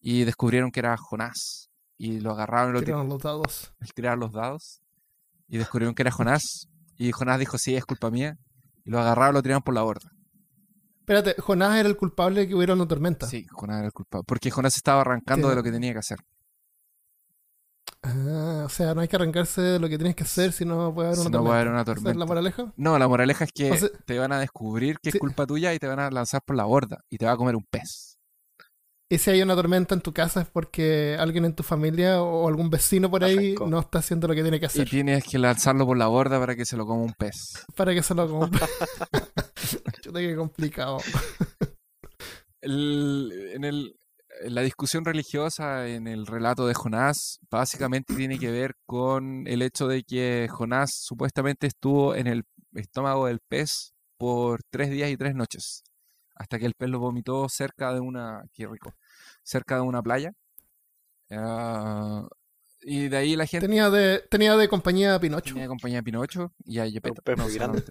[0.00, 1.70] y descubrieron que era Jonás.
[1.96, 3.74] Y lo agarraron lo Tiraron los dados.
[3.94, 4.80] tiraron los dados
[5.48, 6.68] y descubrieron que era Jonás.
[6.96, 8.38] Y Jonás dijo, sí, es culpa mía.
[8.84, 10.10] Y lo agarraron y lo tiraron por la borda.
[11.10, 13.26] Espérate, Jonás era el culpable de que hubiera una tormenta.
[13.26, 14.24] Sí, Jonás era el culpable.
[14.28, 16.18] Porque Jonás estaba arrancando de lo que tenía que hacer.
[18.02, 20.94] Ah, o sea, no hay que arrancarse de lo que tienes que hacer si no
[20.94, 21.48] puede haber Si una no tormenta.
[21.50, 22.26] puede haber una ¿Esa es la tormenta.
[22.26, 22.72] moraleja?
[22.76, 25.18] No, la moraleja es que O sea- te van a descubrir que Sí.
[25.18, 27.36] es culpa tuya y te van a lanzar por la borda y te va a
[27.36, 28.18] comer un pez.
[29.12, 32.46] Y si hay una tormenta en tu casa es porque alguien en tu familia o
[32.46, 33.66] algún vecino por ahí Arrancó.
[33.66, 34.88] no está haciendo lo que tiene que Y hacer.
[34.88, 37.64] tienes que lanzarlo por la borda para que se lo coma un pez.
[37.74, 38.50] Para que se lo coma.
[40.10, 40.98] Chuta, qué complicado.
[42.62, 43.96] El- en, el,
[44.42, 49.62] en la discusión religiosa, en el relato de Jonás, básicamente tiene que ver con el
[49.62, 52.42] hecho de que Jonás supuestamente estuvo en el
[52.74, 55.82] estómago del pez por tres días y tres noches,
[56.34, 58.92] hasta que el pez lo vomitó cerca de una, qué rico,
[59.42, 60.32] cerca de una playa.
[61.30, 62.28] Ah,
[62.82, 65.54] y de ahí la gente Tenía de, tenía de compañía a Pinocho.
[65.54, 67.22] tenía compañía a Pinocho y a Gepetto.
[67.22, 67.84] pez No, Pinocho.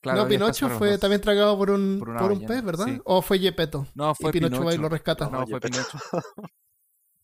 [0.00, 1.00] Claro, no, Pinocho fue dos.
[1.00, 2.86] también tragado por un, Por un pez, ¿verdad?
[2.86, 3.00] sí.
[3.04, 3.86] ¿O fue Gepetto?
[3.94, 4.82] No, fue y Pinocho, va y Pinocho.
[4.82, 5.28] lo rescata.
[5.28, 5.60] No, No, fue.
[5.60, 5.98] Pinocho.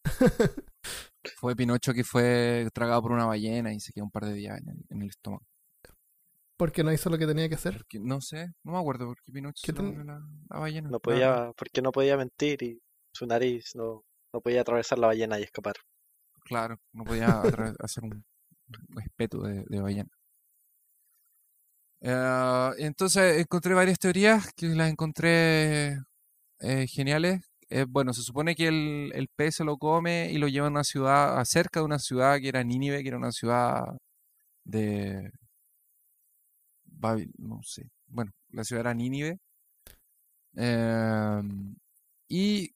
[1.39, 4.59] Fue Pinocho que fue tragado por una ballena y se quedó un par de días
[4.61, 5.45] en el, en el estómago.
[6.57, 7.77] Porque no hizo lo que tenía que hacer.
[7.79, 10.89] Porque, no sé, no me acuerdo por qué Pinocho ¿Qué se ten- la, la ballena.
[10.89, 12.81] No podía, porque no podía mentir y
[13.13, 15.75] su nariz no, no podía atravesar la ballena y escapar.
[16.45, 17.41] Claro, no podía
[17.81, 18.25] hacer un
[18.91, 20.11] un espeto de, de ballena.
[22.01, 25.99] Eh, entonces encontré varias teorías que las encontré
[26.61, 27.43] eh, geniales.
[27.71, 30.71] Eh, bueno, se supone que el, el pez se lo come y lo lleva a
[30.71, 33.85] una ciudad, cerca de una ciudad que era Nínive, que era una ciudad
[34.65, 35.31] de
[37.01, 37.89] Babil- no sé.
[38.09, 39.39] Bueno, la ciudad era Nínive.
[40.55, 41.77] Em,
[42.29, 42.71] y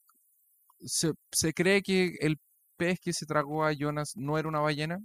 [0.87, 2.39] se, se cree que el
[2.77, 5.01] pez que se tragó a Jonas no era una ballena,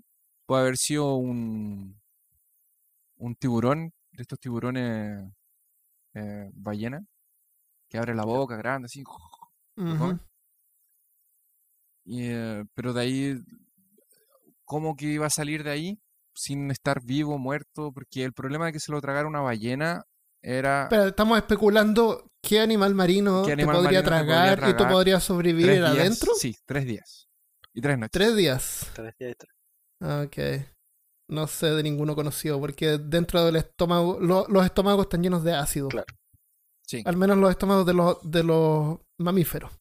[0.47, 1.99] puede haber sido un,
[3.17, 5.32] un tiburón, de estos tiburones
[6.13, 7.06] eh, ballena,
[7.89, 9.04] que abre la boca grande, así.
[12.08, 13.36] Y, eh, pero de ahí,
[14.63, 15.99] ¿cómo que iba a salir de ahí
[16.36, 17.91] sin estar vivo, muerto?
[17.91, 20.04] Porque el problema de que se lo tragara una ballena
[20.39, 24.69] era Espera, estamos especulando qué animal marino ¿Qué te animal podría marino te podría tragar
[24.69, 26.34] y tú podrías sobrevivir adentro.
[26.36, 27.28] Sí, tres días.
[27.73, 28.12] Y tres noches.
[28.12, 28.91] Tres días.
[28.93, 30.25] Tres días y tres.
[30.28, 30.74] Ok.
[31.29, 35.53] No sé de ninguno conocido porque dentro del estómago, lo- los estómagos están llenos de
[35.55, 35.88] ácido.
[35.89, 36.05] Claro.
[36.85, 37.01] Sí.
[37.05, 39.71] Al menos los estómagos de los, de los mamíferos.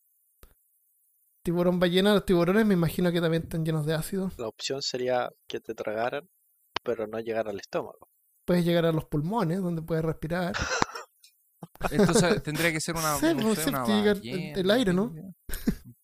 [1.44, 4.30] Tiburón ballena, los tiburones me imagino que también están llenos de ácido.
[4.38, 6.26] La opción sería que te tragaran,
[6.83, 8.09] pero no llegar al estómago.
[8.46, 10.54] Puedes llegar a los pulmones, donde puedes respirar.
[11.90, 15.12] Entonces tendría que ser una, Sí, no sé, una el- ballena, el aire, ¿no?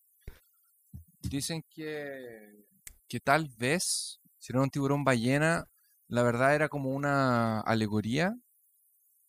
[1.21, 2.65] Dicen que,
[3.07, 5.67] que tal vez, si era un tiburón ballena,
[6.09, 8.35] la verdad era como una alegoría,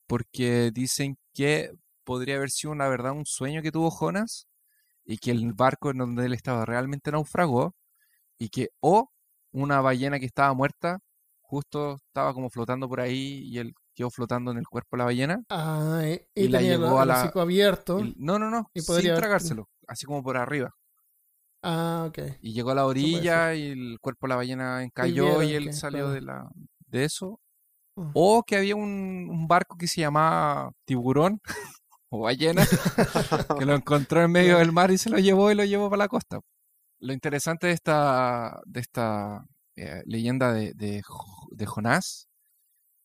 [0.07, 1.71] porque dicen que
[2.05, 4.47] podría haber sido una verdad un sueño que tuvo Jonas,
[5.05, 7.75] y que el barco en donde él estaba realmente naufragó,
[8.39, 9.11] y que o
[9.53, 10.99] una ballena que estaba muerta,
[11.41, 15.05] justo estaba como flotando por ahí, y él quedó flotando en el cuerpo de la
[15.05, 15.43] ballena.
[15.51, 18.01] Ah, eh, y, Y la el, llevó a el la- hocico abierto.
[18.01, 20.71] Y- no, no, no, Y sin podría haber- tragárselo, así como por arriba.
[21.63, 22.19] Ah, ok.
[22.43, 25.73] Y llegó a la orilla y el cuerpo de la ballena encalló y él que,
[25.73, 26.13] salió claro.
[26.15, 26.49] de la
[26.89, 27.41] de eso.
[27.97, 28.11] Ah.
[28.15, 31.41] O que había un, un barco que se llamaba Tiburón
[32.11, 32.65] o Ballena
[33.59, 36.05] que lo encontró en medio del mar y se lo llevó y lo llevó para
[36.05, 36.41] la costa.
[37.01, 39.45] Lo interesante de esta, de esta
[39.77, 41.03] eh, leyenda de, de,
[41.51, 42.29] de Jonás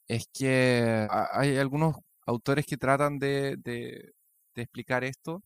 [0.08, 4.13] es que ha- hay algunos autores que tratan de, de-
[4.56, 5.43] de explicar esto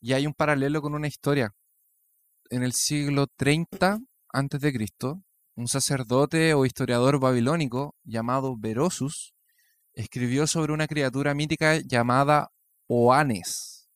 [0.00, 1.52] y hay un paralelo con una historia.
[2.50, 3.98] En el siglo 30
[4.32, 5.20] antes de Cristo,
[5.56, 9.34] un sacerdote o historiador babilónico llamado Berosus
[9.94, 12.50] escribió sobre una criatura mítica llamada
[12.86, 13.88] Oanes,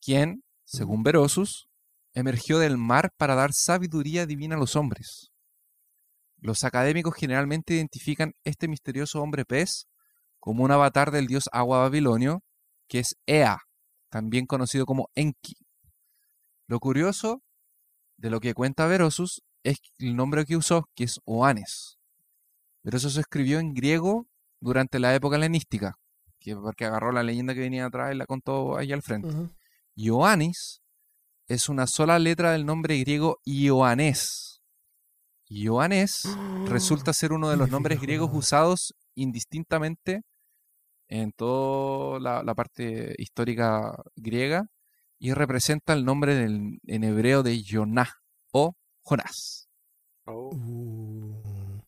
[0.00, 1.68] quien, según Berosus,
[2.14, 5.30] emergió del mar para dar sabiduría divina a los hombres.
[6.38, 9.88] Los académicos generalmente identifican este misterioso hombre pez
[10.38, 12.42] como un avatar del dios agua babilonio,
[12.88, 13.58] que es Ea,
[14.08, 15.56] también conocido como Enki.
[16.66, 17.42] Lo curioso
[18.18, 21.98] de lo que cuenta Berosus es el nombre que usó, que es Oanes.
[22.82, 24.26] Berosus escribió en griego
[24.60, 25.94] durante la época helenística,
[26.38, 29.34] que porque agarró la leyenda que venía atrás y la contó ahí al frente.
[29.94, 30.80] Ioannis
[31.46, 34.60] es una sola letra del nombre griego Ioanés.
[35.46, 36.22] Ioanés
[36.68, 40.22] resulta ser uno de los nombres griegos usados indistintamente
[41.08, 44.66] en toda la, la parte histórica griega
[45.18, 48.08] y representa el nombre del- en hebreo de Yoná
[48.52, 49.68] o Jonás.
[50.26, 51.82] Oh, Uh.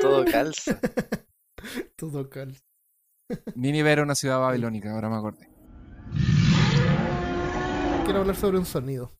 [0.00, 0.78] todo calza.
[1.96, 2.56] Todo cal.
[3.56, 5.48] Nínive era una ciudad babilónica, ahora me acordé.
[8.04, 9.16] Quiero hablar sobre un sonido.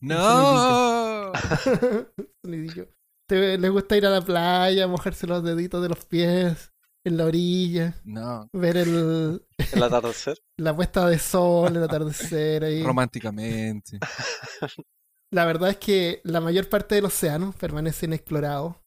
[0.00, 1.32] ¡No!
[2.44, 2.88] Sonidillo.
[3.26, 6.71] ¿Te, ¿Les gusta ir a la playa, mojarse los deditos de los pies
[7.04, 7.94] en la orilla?
[8.04, 10.38] No, Ver el, El atardecer.
[10.58, 12.82] la puesta de sol, el atardecer ahí.
[12.82, 13.98] románticamente.
[15.32, 18.82] La verdad es que la mayor parte del océano permanece inexplorado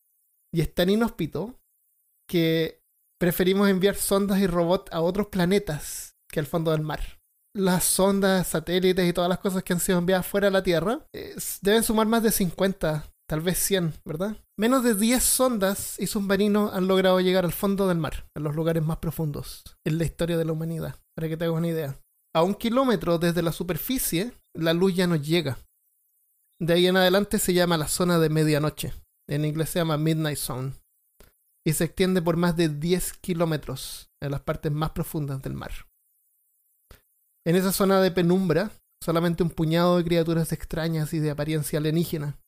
[0.53, 1.59] y es tan inhóspito
[2.29, 2.83] que
[3.19, 6.99] preferimos enviar sondas y robots a otros planetas que al fondo del mar.
[7.55, 11.07] Las sondas, satélites y todas las cosas que han sido enviadas fuera de la Tierra
[11.13, 14.37] eh, deben sumar más de 50, tal vez 100, ¿verdad?
[14.57, 18.55] Menos de 10 sondas y submarinos han logrado llegar al fondo del mar, a los
[18.55, 21.99] lugares más profundos en la historia de la humanidad, para que te hagas una idea.
[22.33, 25.57] A un kilómetro desde la superficie, la luz ya no llega.
[26.61, 28.93] De ahí en adelante se llama la zona de medianoche.
[29.29, 30.71] En inglés se llama Midnight Zone.
[31.67, 35.71] Y se extiende por más de 10 kilómetros en las partes más profundas del mar.
[37.45, 38.71] En esa zona de penumbra,
[39.03, 42.39] solamente un puñado de criaturas extrañas y de apariencia alienígena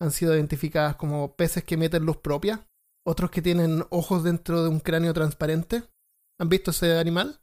[0.00, 2.66] han sido identificadas como peces que emiten luz propia,
[3.06, 5.84] otros que tienen ojos dentro de un cráneo transparente.
[6.40, 7.40] ¿Han visto ese animal?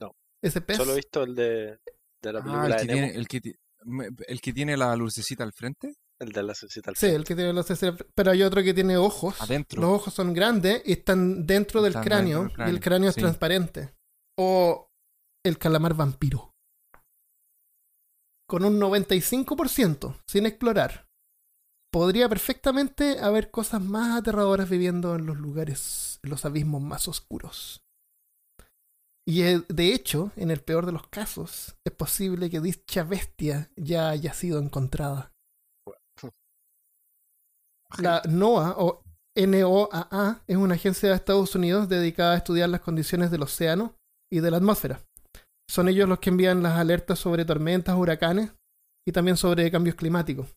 [0.00, 0.12] No.
[0.42, 0.76] ¿Ese pez?
[0.78, 1.78] Solo he visto el de,
[2.22, 4.52] de la Ah, película el de que, Nemo, tiene, el, que, ti- me- el que
[4.52, 7.66] tiene la lucecita al frente, el de la cecita al Sí, el que tiene los
[8.14, 9.40] pero hay otro que tiene ojos.
[9.42, 9.80] adentro.
[9.82, 13.10] Los ojos son grandes y están dentro del Están cráneo, dentro del y el cráneo,
[13.10, 13.94] es transparente.
[14.38, 14.88] O
[15.44, 16.52] el calamar vampiro.
[18.48, 21.06] Con un 95% sin explorar.
[21.92, 27.82] Podría perfectamente haber cosas más aterradoras viviendo en los lugares, en los abismos más oscuros.
[29.26, 33.70] Y eh, de hecho, en el peor de los casos, es posible que dicha bestia
[33.76, 35.32] ya haya sido encontrada.
[37.98, 39.02] La NOAA o
[39.36, 43.94] NOAA es una agencia de Estados Unidos dedicada a estudiar las condiciones del océano
[44.32, 45.00] y de la atmósfera.
[45.70, 48.52] Son ellos los que envían las alertas sobre tormentas, huracanes
[49.06, 50.54] y también sobre cambios climáticos.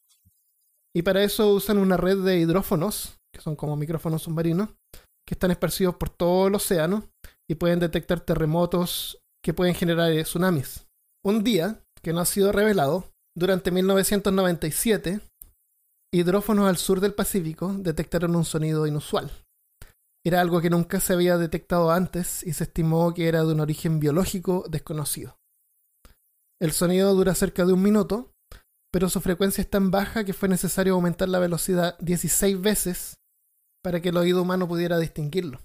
[0.96, 4.70] Y para eso usan una red de hidrófonos, que son como micrófonos submarinos,
[5.28, 7.10] que están esparcidos por todo el océano
[7.50, 10.88] y pueden detectar terremotos que pueden generar eh, tsunamis.
[11.26, 15.20] Un día, que no ha sido revelado, durante 1997,
[16.14, 19.32] hidrófonos al sur del Pacífico detectaron un sonido inusual.
[20.26, 23.60] Era algo que nunca se había detectado antes y se estimó que era de un
[23.60, 25.38] origen biológico desconocido.
[26.62, 28.32] El sonido dura cerca de un minuto,
[28.96, 33.20] pero su frecuencia es tan baja que fue necesario aumentar la velocidad 16 veces
[33.84, 35.60] para que el oído humano pudiera distinguirlo.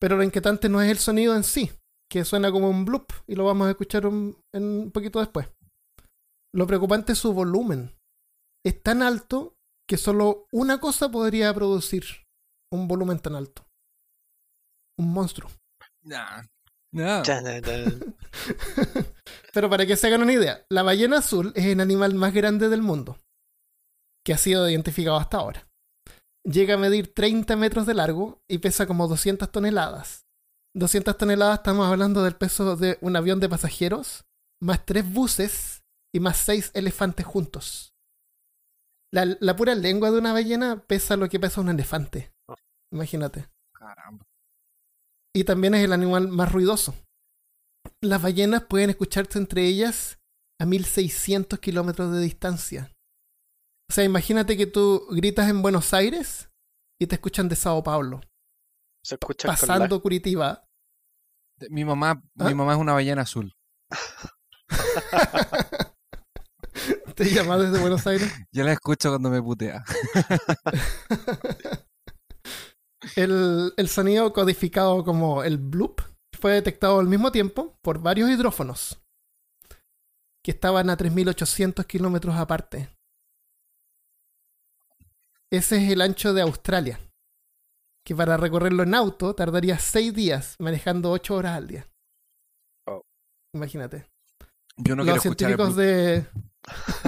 [0.00, 1.70] Pero lo inquietante no es el sonido en sí,
[2.10, 5.46] que suena como un bloop y lo vamos a escuchar un, un poquito después.
[6.52, 7.96] Lo preocupante es su volumen.
[8.66, 9.54] Es tan alto
[9.88, 12.04] que solo una cosa podría producir
[12.72, 13.64] un volumen tan alto.
[14.98, 15.48] Un monstruo.
[16.02, 16.42] Nah.
[16.92, 17.22] No.
[19.52, 22.68] Pero para que se hagan una idea, la ballena azul es el animal más grande
[22.68, 23.18] del mundo,
[24.24, 25.68] que ha sido identificado hasta ahora.
[26.44, 30.26] Llega a medir 30 metros de largo y pesa como 200 toneladas.
[30.74, 34.24] 200 toneladas estamos hablando del peso de un avión de pasajeros,
[34.60, 35.82] más tres buses
[36.14, 37.94] y más seis elefantes juntos.
[39.12, 42.32] La, la pura lengua de una ballena pesa lo que pesa un elefante.
[42.92, 43.48] Imagínate.
[43.74, 44.29] Caramba.
[45.34, 46.94] Y también es el animal más ruidoso.
[48.02, 50.18] Las ballenas pueden escucharse entre ellas
[50.60, 52.92] a 1600 kilómetros de distancia.
[53.90, 56.48] O sea, imagínate que tú gritas en Buenos Aires
[57.00, 58.20] y te escuchan de Sao Paulo,
[59.04, 60.64] Se escucha con la- pasando Curitiba.
[61.70, 62.48] Mi mamá, ¿Ah?
[62.48, 63.52] mi mamá es una ballena azul.
[67.14, 68.32] Te llamas desde Buenos Aires.
[68.52, 69.84] Yo la escucho cuando me putea.
[73.16, 76.02] El, el sonido codificado como el bloop
[76.38, 79.00] fue detectado al mismo tiempo por varios hidrófonos
[80.42, 82.88] que estaban a 3.800 kilómetros aparte.
[85.52, 87.00] Ese es el ancho de Australia,
[88.06, 91.88] que para recorrerlo en auto tardaría 6 días manejando 8 horas al día.
[92.86, 93.02] Oh.
[93.54, 94.06] Imagínate.
[94.76, 95.76] Yo no quiero Los escuchar el científicos blues.
[95.76, 96.26] de...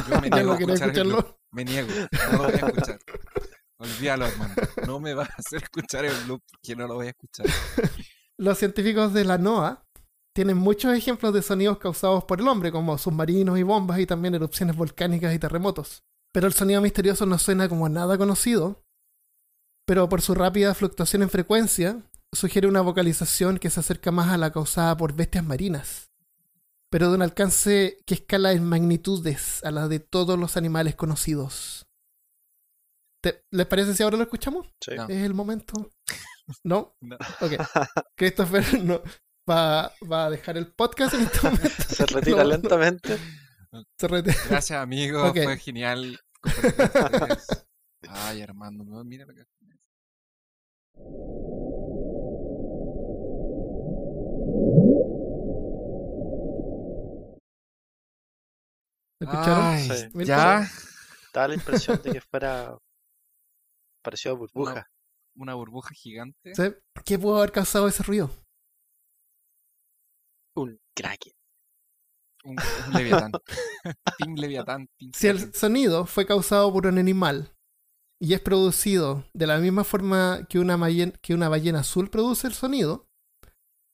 [0.09, 1.39] Yo me niego no a escuchar el escucharlo.
[1.53, 1.89] Me niego.
[2.33, 2.99] No lo voy a escuchar.
[3.83, 4.55] Olvídalo, hermano.
[4.87, 7.47] No me vas a hacer escuchar el loop porque no lo voy a escuchar.
[8.39, 9.85] Los científicos de la NOAA
[10.33, 14.35] tienen muchos ejemplos de sonidos causados por el hombre, como submarinos y bombas y también
[14.35, 16.05] erupciones volcánicas y terremotos.
[16.33, 18.85] Pero el sonido misterioso no suena como nada conocido,
[19.85, 22.01] pero por su rápida fluctuación en frecuencia,
[22.33, 26.13] sugiere una vocalización que se acerca más a la causada por bestias marinas,
[26.89, 31.87] pero de un alcance que escala en magnitudes a la de todos los animales conocidos.
[33.23, 34.67] ¿Te- ¿Les parece si ahora lo escuchamos?
[34.81, 34.93] Sí.
[34.97, 35.05] No.
[35.09, 35.93] ¿Es el momento?
[36.65, 36.95] ¿No?
[37.01, 37.17] No.
[37.41, 37.53] Ok.
[38.17, 39.01] Christopher no,
[39.49, 41.69] va, va a dejar el podcast en este momento.
[41.89, 42.49] Se retira No, no.
[42.51, 43.19] lentamente.
[43.99, 44.37] Se retira.
[44.49, 45.33] Gracias, amigo.
[45.33, 46.19] Fue genial.
[48.09, 49.45] Ay, Armando, no, mira lo que
[59.21, 59.65] ¿Lo escucharon?
[59.65, 60.69] Ay, ya.
[61.33, 62.77] Daba la impresión de que fuera
[64.03, 64.91] parecido a burbuja.
[65.35, 66.55] Una burbuja gigante.
[66.55, 66.63] ¿Sí?
[67.05, 68.31] ¿Qué pudo haber causado ese ruido?
[70.57, 71.33] Un kraken.
[72.45, 72.57] Un,
[72.89, 73.33] un leviatán.
[75.15, 77.53] Si el sonido fue causado por un animal
[78.21, 82.47] y es producido de la misma forma que una, ballen- que una ballena azul produce
[82.47, 83.07] el sonido,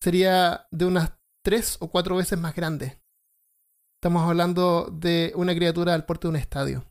[0.02, 1.12] sería de unas
[1.44, 3.00] tres o cuatro veces más grande.
[4.00, 6.84] Estamos hablando de una criatura al porte de un estadio.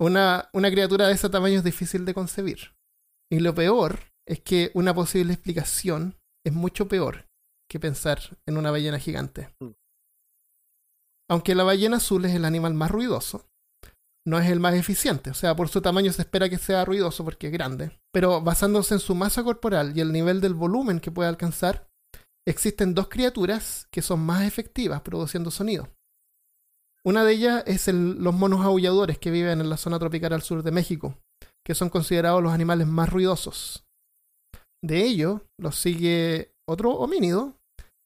[0.00, 2.74] Una, una criatura de ese tamaño es difícil de concebir.
[3.30, 7.26] Y lo peor es que una posible explicación es mucho peor
[7.70, 9.54] que pensar en una ballena gigante.
[9.60, 9.72] Mm.
[11.30, 13.46] Aunque la ballena azul es el animal más ruidoso,
[14.26, 15.30] no es el más eficiente.
[15.30, 17.98] O sea, por su tamaño se espera que sea ruidoso porque es grande.
[18.12, 21.88] Pero basándose en su masa corporal y el nivel del volumen que puede alcanzar,
[22.46, 25.90] existen dos criaturas que son más efectivas produciendo sonido.
[27.08, 30.42] Una de ellas es el- los monos aulladores que viven en la zona tropical al
[30.42, 31.16] sur de México,
[31.64, 33.86] que son considerados los animales más ruidosos.
[34.84, 37.56] De ello, los sigue otro homínido,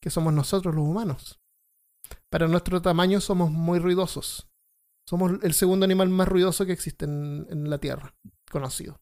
[0.00, 1.40] que somos nosotros los humanos.
[2.30, 4.46] Para nuestro tamaño somos muy ruidosos.
[5.08, 8.14] Somos el segundo animal más ruidoso que existe en, en la Tierra,
[8.52, 9.00] conocido.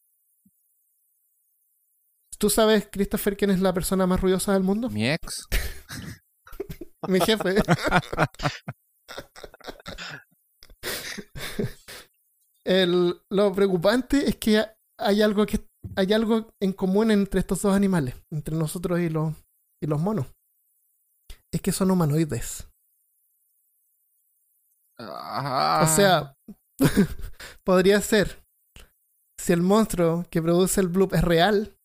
[2.38, 4.88] ¿Tú sabes, Christopher, quién es la persona más ruidosa del mundo?
[4.88, 5.46] Mi ex.
[7.06, 7.56] Mi jefe.
[12.64, 14.64] El- lo preocupante es que
[14.98, 19.34] hay algo que hay algo en común entre estos dos animales, entre nosotros y los
[19.82, 20.26] y los monos.
[21.52, 22.68] Es que son humanoides.
[24.98, 26.36] O sea,
[27.64, 28.44] podría ser
[29.40, 31.78] si el monstruo que produce el bloop es real,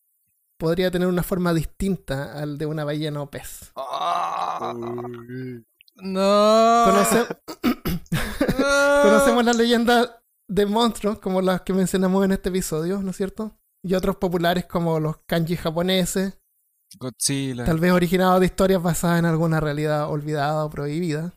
[0.60, 3.72] podría tener una forma distinta al de una ballena o pez.
[3.78, 4.74] Ah.
[5.96, 6.86] No.
[6.86, 7.28] Conoce-.
[9.04, 13.58] Conocemos la leyenda de monstruos como las que mencionamos en este episodio, ¿no es cierto?
[13.86, 16.40] y otros populares como los kanji japoneses,
[16.98, 17.66] Godzilla.
[17.66, 21.36] tal vez originados de historias basadas en alguna realidad olvidada o prohibida.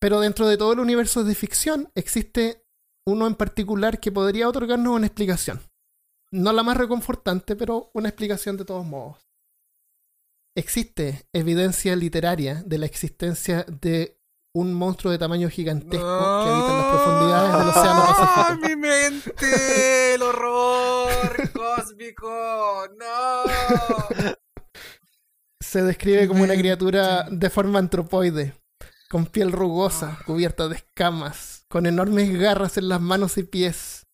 [0.00, 2.64] Pero dentro de todo el universo de ficción existe
[3.06, 5.60] uno en particular que podría otorgarnos una explicación.
[6.32, 9.18] No la más reconfortante, pero una explicación de todos modos.
[10.56, 14.18] Existe evidencia literaria de la existencia de
[14.52, 20.14] un monstruo de tamaño gigantesco que habita en las profundidades del Océano ¡Ah, mi mente!
[20.14, 22.28] ¡El horror cósmico!
[22.98, 24.36] ¡No!
[25.60, 28.54] Se describe como una criatura de forma antropoide,
[29.08, 34.08] con piel rugosa, cubierta de escamas, con enormes garras en las manos y pies.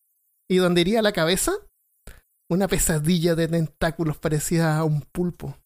[0.51, 1.53] ¿Y donde iría la cabeza?
[2.51, 5.57] Una pesadilla de tentáculos parecida a un pulpo.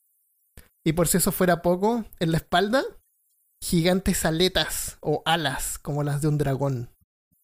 [0.84, 2.82] Y por si eso fuera poco, en la espalda,
[3.62, 6.90] gigantes aletas o alas como las de un dragón.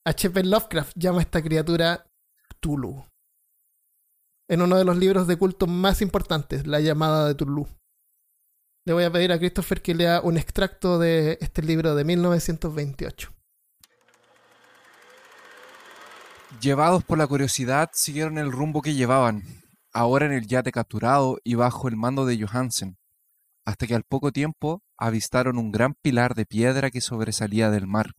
[0.04, 0.44] H.P.
[0.44, 2.06] Lovecraft llama a esta criatura
[2.60, 3.04] Tulu.
[4.48, 7.66] En uno de los libros de culto más importantes, La llamada de Tulu.
[8.86, 13.32] Le voy a pedir a Christopher que lea un extracto de este libro de 1928.
[16.60, 19.42] Llevados por la curiosidad, siguieron el rumbo que llevaban,
[19.92, 22.96] ahora en el yate capturado y bajo el mando de Johansen,
[23.66, 28.12] hasta que al poco tiempo avistaron un gran pilar de piedra que sobresalía del mar,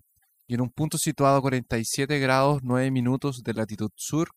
[0.46, 4.30] y en un punto situado a 47 grados 9 minutos de latitud sur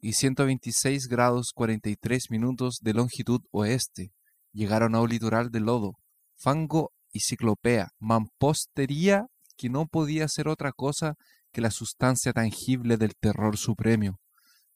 [0.00, 4.12] y 126 grados 43 minutos de longitud oeste,
[4.52, 5.92] llegaron a un litoral de lodo,
[6.34, 9.26] fango y ciclopea, mampostería
[9.58, 11.16] que no podía ser otra cosa
[11.52, 14.20] que la sustancia tangible del terror supremo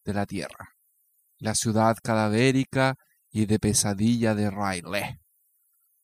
[0.04, 0.74] de la tierra,
[1.38, 2.96] la ciudad cadavérica
[3.30, 5.20] y de pesadilla de Riley,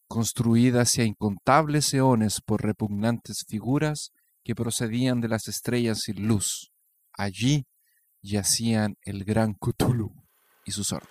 [0.08, 4.12] construida hacia incontables eones por repugnantes figuras
[4.44, 6.72] que procedían de las estrellas sin luz.
[7.12, 7.66] Allí
[8.22, 10.12] yacían el gran Cthulhu
[10.64, 11.10] y sus hordas.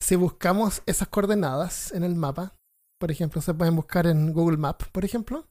[0.00, 2.56] Si buscamos esas coordenadas en el mapa,
[2.98, 5.48] por ejemplo, se pueden buscar en Google Maps, por ejemplo,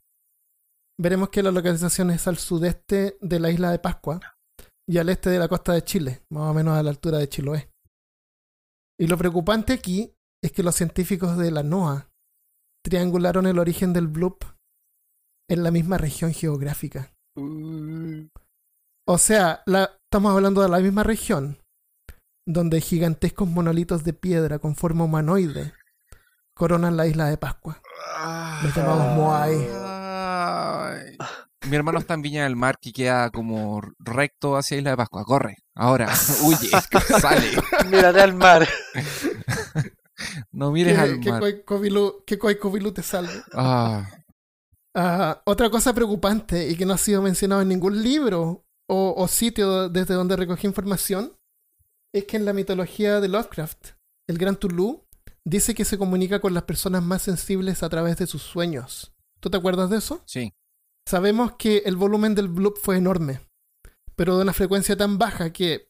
[0.98, 4.20] veremos que la localización es al sudeste de la isla de Pascua
[4.88, 7.30] y al este de la costa de Chile, más o menos a la altura de
[7.30, 7.72] Chiloé.
[9.00, 10.12] Y lo preocupante aquí
[10.44, 12.10] es que los científicos de la NOAA
[12.84, 14.44] triangularon el origen del bloop
[15.50, 17.14] en la misma región geográfica.
[19.08, 21.58] O sea, la- estamos hablando de la misma región,
[22.48, 25.74] donde gigantescos monolitos de piedra con forma humanoide
[26.56, 27.82] coronan la isla de Pascua.
[28.64, 29.68] Los llamados Moai.
[29.74, 31.18] Ay.
[31.70, 35.24] Mi hermano está en Viña del Mar que queda como recto hacia Isla de Pascua.
[35.24, 36.10] Corre, ahora,
[36.44, 36.70] huye,
[37.22, 37.52] sale.
[37.89, 38.68] Mírate al mar.
[40.54, 41.39] No mires que, al que mar.
[41.41, 43.34] Koi Kovilu- que te salve.
[43.54, 44.10] Ah,
[44.95, 49.28] Ah, otra cosa preocupante y que no ha sido mencionado en ningún libro o, o
[49.28, 51.34] sitio desde donde recogí información
[52.14, 53.93] es que en la mitología de Lovecraft,
[54.30, 55.04] el gran Tulu
[55.43, 59.14] dice que se comunica con las personas más sensibles a través de sus sueños.
[59.39, 60.22] ¿Tú te acuerdas de eso?
[60.26, 60.54] sí.
[61.06, 63.41] Sabemos que el volumen del bloop fue enorme,
[64.16, 65.89] pero de una frecuencia tan baja que,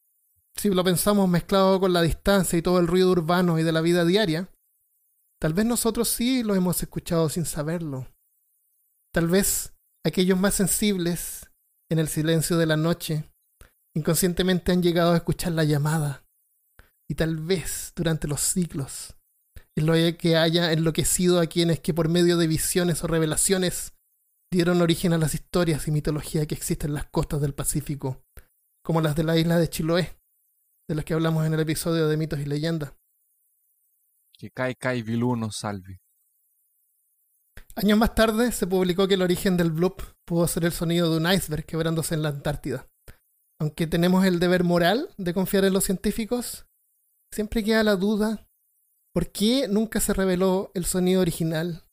[0.56, 3.82] si lo pensamos mezclado con la distancia y todo el ruido urbano y de la
[3.82, 4.50] vida diaria,
[5.44, 8.08] tal vez nosotros sí lo hemos escuchado sin saberlo.
[9.14, 9.74] Tal vez
[10.06, 11.52] aquellos más sensibles,
[11.92, 13.30] en el silencio de la noche,
[13.94, 16.24] inconscientemente han llegado a escuchar la llamada.
[17.12, 19.18] Y tal vez durante los siglos,
[19.78, 23.92] en lo que haya enloquecido a quienes que por medio de visiones o revelaciones
[24.50, 28.24] dieron origen a las historias y mitología que existen en las costas del Pacífico,
[28.82, 30.18] como las de la isla de Chiloé,
[30.88, 32.94] de las que hablamos en el episodio de mitos y leyendas.
[34.44, 36.02] Que Kai Kai Vilú nos salve.
[37.78, 41.16] Años más tarde se publicó que el origen del bloop pudo ser el sonido de
[41.16, 42.90] un iceberg quebrándose en la Antártida.
[43.58, 46.66] Aunque tenemos el deber moral de confiar en los científicos,
[47.34, 48.46] siempre queda la duda
[49.14, 51.86] ¿por qué nunca se reveló el sonido original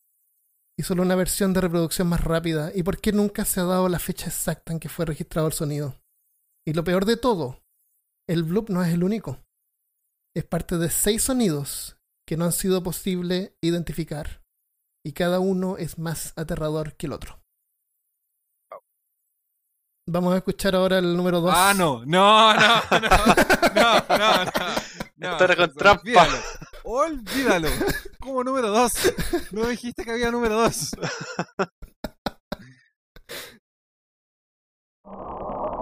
[0.76, 2.72] y solo una versión de reproducción más rápida?
[2.74, 5.52] ¿Y por qué nunca se ha dado la fecha exacta en que fue registrado el
[5.52, 6.02] sonido?
[6.66, 7.62] Y lo peor de todo,
[8.28, 9.38] el bloop no es el único.
[10.34, 11.96] Es parte de seis sonidos
[12.30, 14.40] que no han sido posible identificar,
[15.04, 17.42] y cada uno es más aterrador que el otro.
[20.08, 21.52] Vamos a escuchar ahora el número 2.
[21.52, 23.00] Ah, no, no, no, no,
[23.74, 24.44] no, no,
[25.16, 25.38] no.
[25.38, 25.38] no.
[25.56, 26.02] con trampa.
[26.04, 26.38] Olvídalo.
[26.84, 27.68] Olvídalo.
[28.20, 28.92] Como número 2.
[29.50, 30.90] No dijiste que había número 2.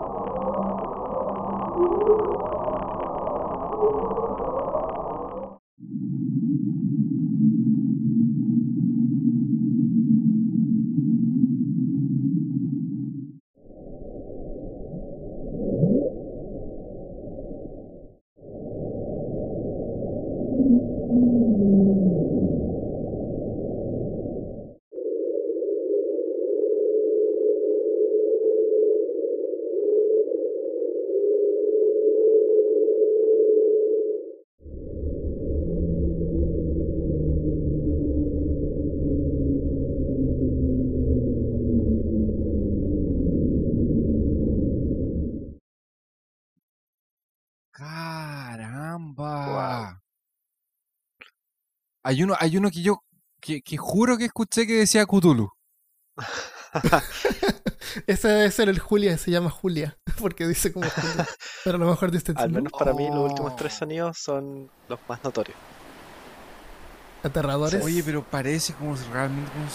[52.08, 53.02] Hay uno, hay uno que yo
[53.38, 55.50] que, que juro que escuché que decía Cthulhu.
[58.06, 61.28] Ese debe ser el Julia, se llama Julia, porque dice como Julia.
[61.64, 63.56] Pero a lo mejor dice Al menos para mí los últimos Oh.
[63.56, 65.56] tres sonidos son los más notorios.
[67.22, 67.84] aterradores.
[67.84, 69.68] Oye, pero parece como si realmente como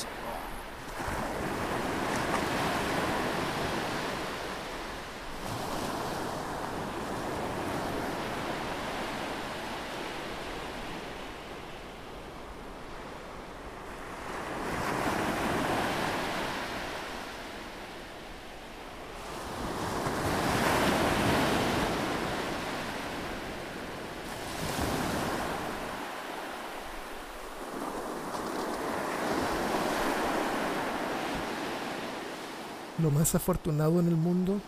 [33.26, 34.59] si- Lo más afortunado en el mundo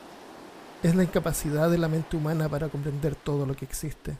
[0.83, 4.17] es la incapacidad de la mente humana para comprender todo lo que existe.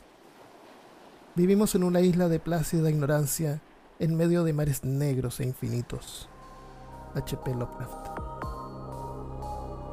[1.35, 3.61] Vivimos en una isla de plácida ignorancia
[3.99, 6.27] en medio de mares negros e infinitos.
[7.15, 7.51] H.P.
[7.55, 8.07] Lovecraft.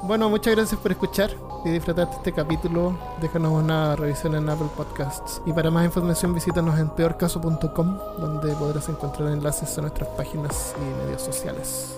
[0.03, 1.29] Bueno, muchas gracias por escuchar.
[1.63, 5.41] Si disfrutaste este capítulo, déjanos una revisión en Apple Podcasts.
[5.45, 11.03] Y para más información visítanos en peorcaso.com, donde podrás encontrar enlaces a nuestras páginas y
[11.05, 11.97] medios sociales.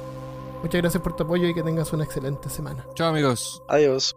[0.65, 2.87] Muchas gracias por tu apoyo y que tengas una excelente semana.
[2.95, 3.61] Chao amigos.
[3.67, 4.15] Adiós.